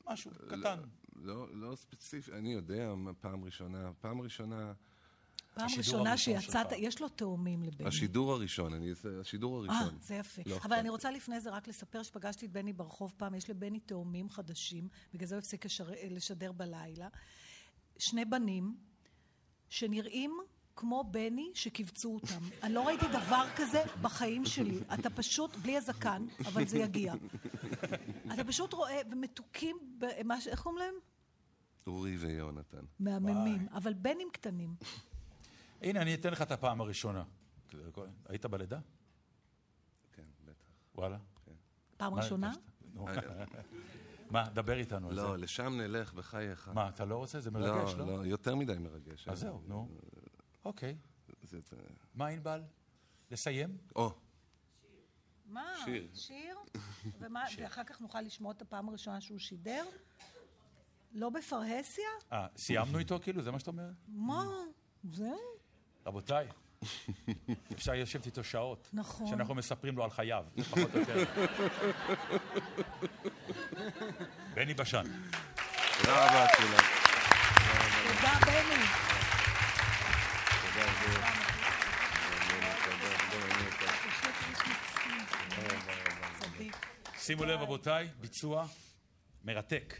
[0.09, 0.81] אה, משהו קטן.
[1.17, 4.73] לא, לא ספציפי, אני יודע, מה פעם ראשונה, פעם ראשונה,
[5.55, 6.79] פעם ראשונה שיצאת, שלך.
[6.79, 7.89] יש לו תאומים לבני.
[7.89, 9.99] השידור הראשון, אני, השידור אה, הראשון.
[10.01, 10.43] זה יפה.
[10.47, 10.89] לא אבל אני.
[10.89, 15.29] רוצה לפני זה רק לספר שפגשתי את בני ברחוב פעם, יש לבני תאומים חדשים, בגלל
[15.29, 15.65] זה הוא הפסיק
[16.11, 17.09] לשדר בלילה.
[17.99, 18.77] שני בנים
[19.69, 20.39] שנראים
[20.79, 22.45] כמו בני שקיבצו אותם.
[22.63, 24.81] אני לא ראיתי דבר כזה בחיים שלי.
[24.95, 27.15] אתה פשוט, בלי הזקן, אבל זה יגיע.
[28.35, 29.79] אתה פשוט רואה, ומתוקים,
[30.47, 30.95] איך קוראים להם?
[31.87, 32.85] אורי ויונתן.
[33.01, 33.67] מהממים.
[33.73, 34.75] אבל בנים קטנים.
[35.83, 37.25] הנה, אני אתן לך את הפעם הראשונה.
[38.29, 38.79] היית בלידה?
[40.13, 40.67] כן, בטח.
[40.95, 41.19] וואלה.
[41.97, 42.53] פעם מה ראשונה?
[44.31, 45.23] מה, דבר איתנו על זה.
[45.23, 46.71] לא, לשם נלך, בחייך.
[46.75, 47.41] מה, אתה לא רוצה?
[47.41, 48.07] זה מרגש, לא?
[48.07, 49.29] לא, יותר מדי מרגש.
[49.29, 49.89] אז זהו, נו.
[50.65, 50.97] אוקיי.
[51.43, 51.59] זה-
[52.15, 52.63] מה ענבל?
[53.31, 53.77] לסיים?
[53.97, 54.11] או,
[55.47, 55.75] מה?
[55.85, 56.09] שיר.
[56.15, 56.57] שיר?
[57.19, 59.85] ומה, ואחר כך נוכל לשמוע את הפעם הראשונה שהוא שידר?
[61.13, 62.05] לא בפרהסיה?
[62.33, 63.43] אה, סיימנו איתו כאילו?
[63.43, 63.89] זה מה שאתה אומר?
[64.09, 64.45] מה?
[65.13, 65.39] זהו?
[66.07, 66.49] רבותיי,
[67.73, 68.89] אפשר לשבת איתו שעות.
[68.93, 69.27] נכון.
[69.27, 71.25] שאנחנו מספרים לו על חייו, פחות או יותר.
[74.55, 75.03] בני בשן.
[75.99, 76.98] תודה רבה, כולם.
[87.19, 88.67] שימו לב, רבותיי, ביצוע
[89.45, 89.95] מרתק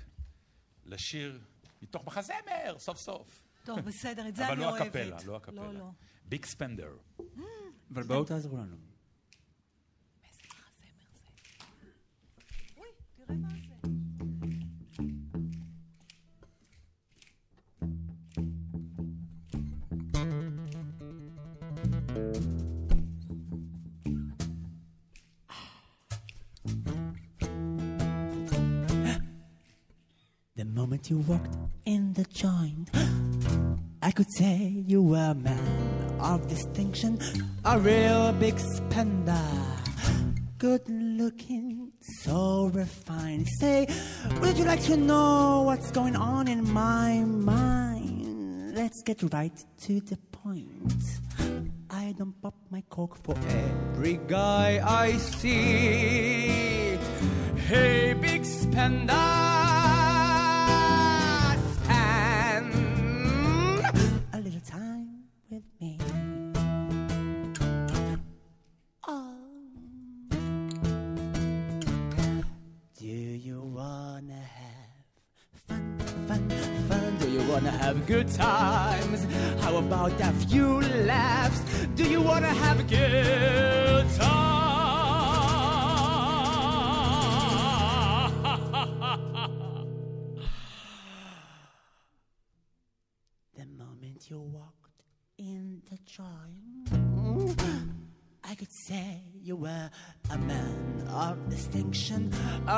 [0.87, 1.41] לשיר
[1.83, 3.43] מתוך מחזמר, סוף סוף.
[3.65, 4.87] טוב, בסדר, את זה אבל אני לא אוהבת.
[4.87, 5.63] הקפלה, לא הקפלה.
[5.63, 5.91] לא, לא.
[6.25, 6.97] ביג ספנדר.
[7.95, 8.77] אבל בואו תעזרו לנו.
[12.77, 13.68] אוי, תראה מה זה.
[30.99, 32.91] Moment you walked in the joint,
[34.03, 37.19] I could say you were a man of distinction,
[37.65, 39.49] a real big spender.
[40.59, 41.93] Good looking,
[42.23, 43.47] so refined.
[43.61, 43.87] Say,
[44.41, 48.75] would you like to know what's going on in my mind?
[48.75, 51.03] Let's get right to the point.
[51.91, 56.99] I don't pop my cork for every guy I see.
[57.69, 59.13] Hey, big spender,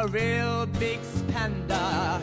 [0.00, 2.20] a real big spender,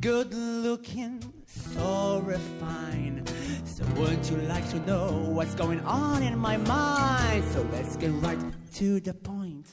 [0.00, 3.26] good looking, so refined.
[3.64, 7.44] So wouldn't you like to know what's going on in my mind?
[7.52, 8.38] So let's get right
[8.74, 9.66] to the point.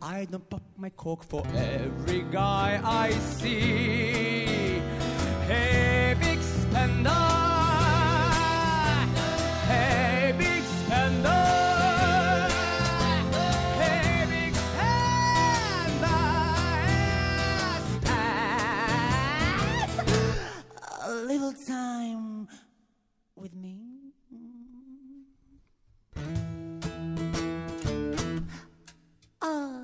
[0.00, 4.80] I don't pop my cork for every guy I see.
[5.46, 7.10] Hey, big spender.
[9.68, 11.65] Hey, big spender.
[22.06, 22.48] Time
[23.36, 23.76] with me.
[29.42, 29.82] Ah.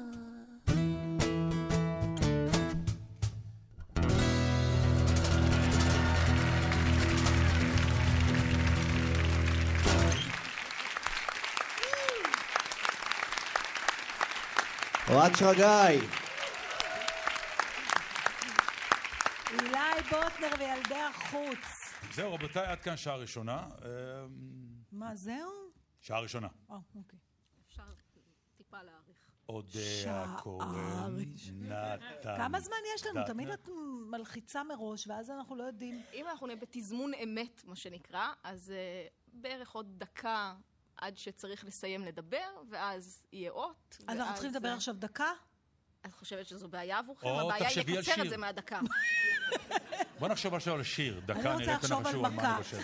[15.10, 15.98] אוהד שרגאי.
[19.50, 21.81] אילי בוטנר וילדי החוץ.
[22.14, 23.68] זהו, רבותיי, עד כאן שעה ראשונה.
[23.84, 23.88] אה,
[24.92, 25.50] מה, זהו?
[26.00, 26.48] שעה ראשונה.
[26.70, 27.18] אה, אוקיי.
[27.66, 27.82] אפשר
[28.56, 29.16] טיפה להאריך.
[29.48, 31.96] אודיה שעה כהן, ראשונה.
[31.96, 32.36] נתן.
[32.36, 33.20] כמה זמן יש לנו?
[33.26, 33.68] תמיד את
[34.10, 36.02] מלחיצה מראש, ואז אנחנו לא יודעים.
[36.12, 40.54] אם אנחנו נהיה בתזמון אמת, מה שנקרא, אז uh, בערך עוד דקה
[40.96, 43.96] עד שצריך לסיים לדבר, ואז יהיה אות.
[44.08, 45.30] אז אנחנו צריכים לדבר אה, עכשיו דקה?
[46.06, 47.28] את חושבת שזו בעיה עבורכם?
[47.28, 48.22] הבעיה היא לקצר.
[48.22, 48.80] את זה מהדקה.
[50.22, 51.20] בוא נחשוב עכשיו על שיר.
[51.26, 52.56] דקה, נראה את הנחשוב על מה.
[52.56, 52.76] אני חושב.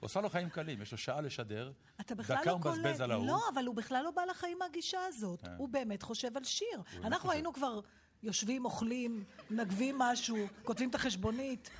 [0.00, 1.72] עושה לו חיים קלים, יש לו שעה לשדר.
[1.98, 2.14] דקה
[2.46, 2.60] לא הוא.
[2.60, 3.26] מבזבז על ההוא.
[3.26, 5.40] לא, אבל הוא בכלל לא בא לחיים מהגישה הזאת.
[5.40, 5.50] כן.
[5.56, 6.82] הוא באמת חושב על שיר.
[6.92, 7.30] באמת אנחנו.
[7.30, 7.80] היינו כבר
[8.22, 11.70] יושבים, אוכלים, מנגבים משהו, כותבים את החשבונית.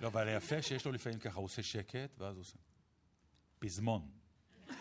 [0.00, 2.56] לא, אבל יפה שיש לו לפעמים ככה, הוא עושה שקט, ואז הוא עושה...
[3.58, 4.08] פזמון.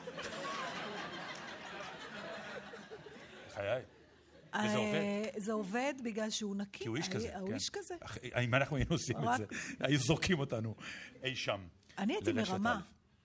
[3.53, 3.81] חיי.
[4.65, 4.93] וזה עובד.
[4.93, 6.79] אה, זה עובד בגלל שהוא נקי.
[6.79, 7.53] כי הוא איש כזה, הוא כן.
[7.53, 7.95] איש כזה.
[8.43, 9.45] אם אנחנו היינו עושים את זה,
[9.79, 10.75] היו זורקים אותנו
[11.23, 11.61] אי שם.
[11.97, 12.79] אני הייתי מרמה.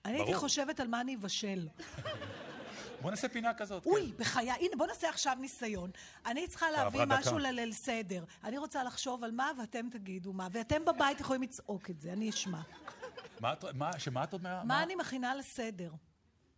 [0.05, 0.33] אני הייתי.
[0.33, 1.67] חושבת על מה אני אבשל.
[3.01, 3.83] בוא נעשה פינה כזאת.
[3.83, 3.89] כן.
[3.89, 5.91] אוי, בחיי, הנה בוא נעשה עכשיו ניסיון.
[6.25, 7.37] אני צריכה להביא משהו.
[7.37, 8.23] לליל סדר.
[8.43, 12.29] אני רוצה לחשוב על מה ואתם תגידו מה, ואתם בבית יכולים לצעוק את זה, אני
[12.29, 12.61] אשמע.
[13.41, 14.43] מה את- מה- שמה את עוד...
[14.43, 15.91] מה- מה אני מכינה לסדר?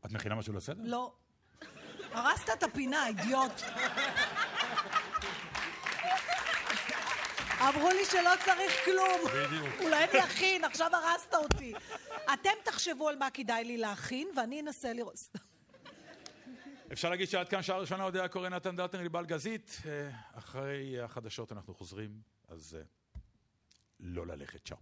[0.06, 0.82] את מכינה משהו לסדר?
[0.86, 1.14] לא.
[2.14, 3.62] הרסת את הפינה, אידיוט.
[7.70, 9.20] אמרו לי שלא צריך כלום.
[9.26, 9.82] בדיוק.
[9.82, 11.74] אולי אני אכין, עכשיו הרסת אותי.
[12.34, 15.16] אתם תחשבו על מה כדאי לי להכין, ואני אנסה לראות...
[16.94, 19.82] אפשר להגיד שעד כאן שעה ראשונה אודיה קורא נתן דטנר ליבל גזית.
[19.86, 22.10] אה, אחרי החדשות אנחנו חוזרים,
[22.48, 22.84] אז אה,
[24.00, 24.78] לא ללכת צ'או.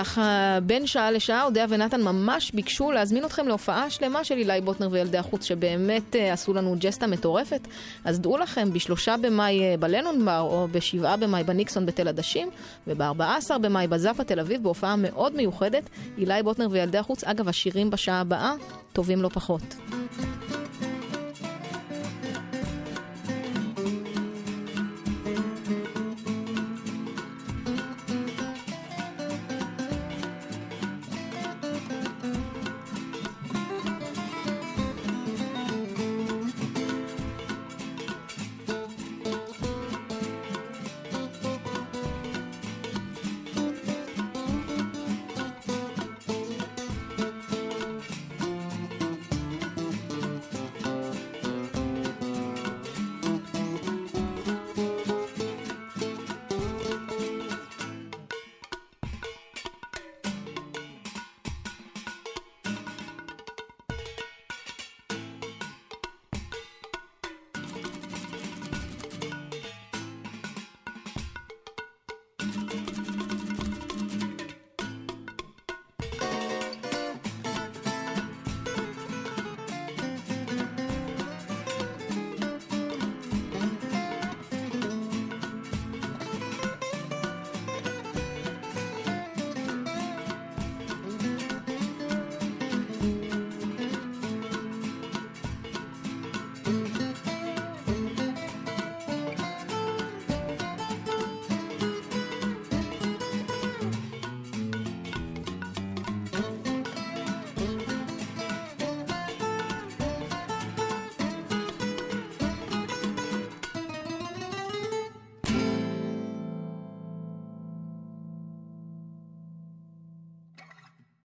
[0.00, 4.88] ככה בין שעה לשעה, אודיה ונתן ממש ביקשו להזמין אתכם להופעה שלמה של אילי בוטנר
[4.90, 7.68] וילדי החוץ, שבאמת אה, עשו לנו ג'סטה מטורפת.
[8.04, 12.50] אז דעו לכם, בשלושה במאי אה, בלנון בר, או בשבעה במאי בניקסון בתל עדשים,
[12.86, 17.24] וב-14 במאי בזאפה תל אביב, בהופעה מאוד מיוחדת, אילי בוטנר וילדי החוץ.
[17.24, 18.52] אגב, השירים בשעה הבאה
[18.92, 19.74] טובים לא פחות.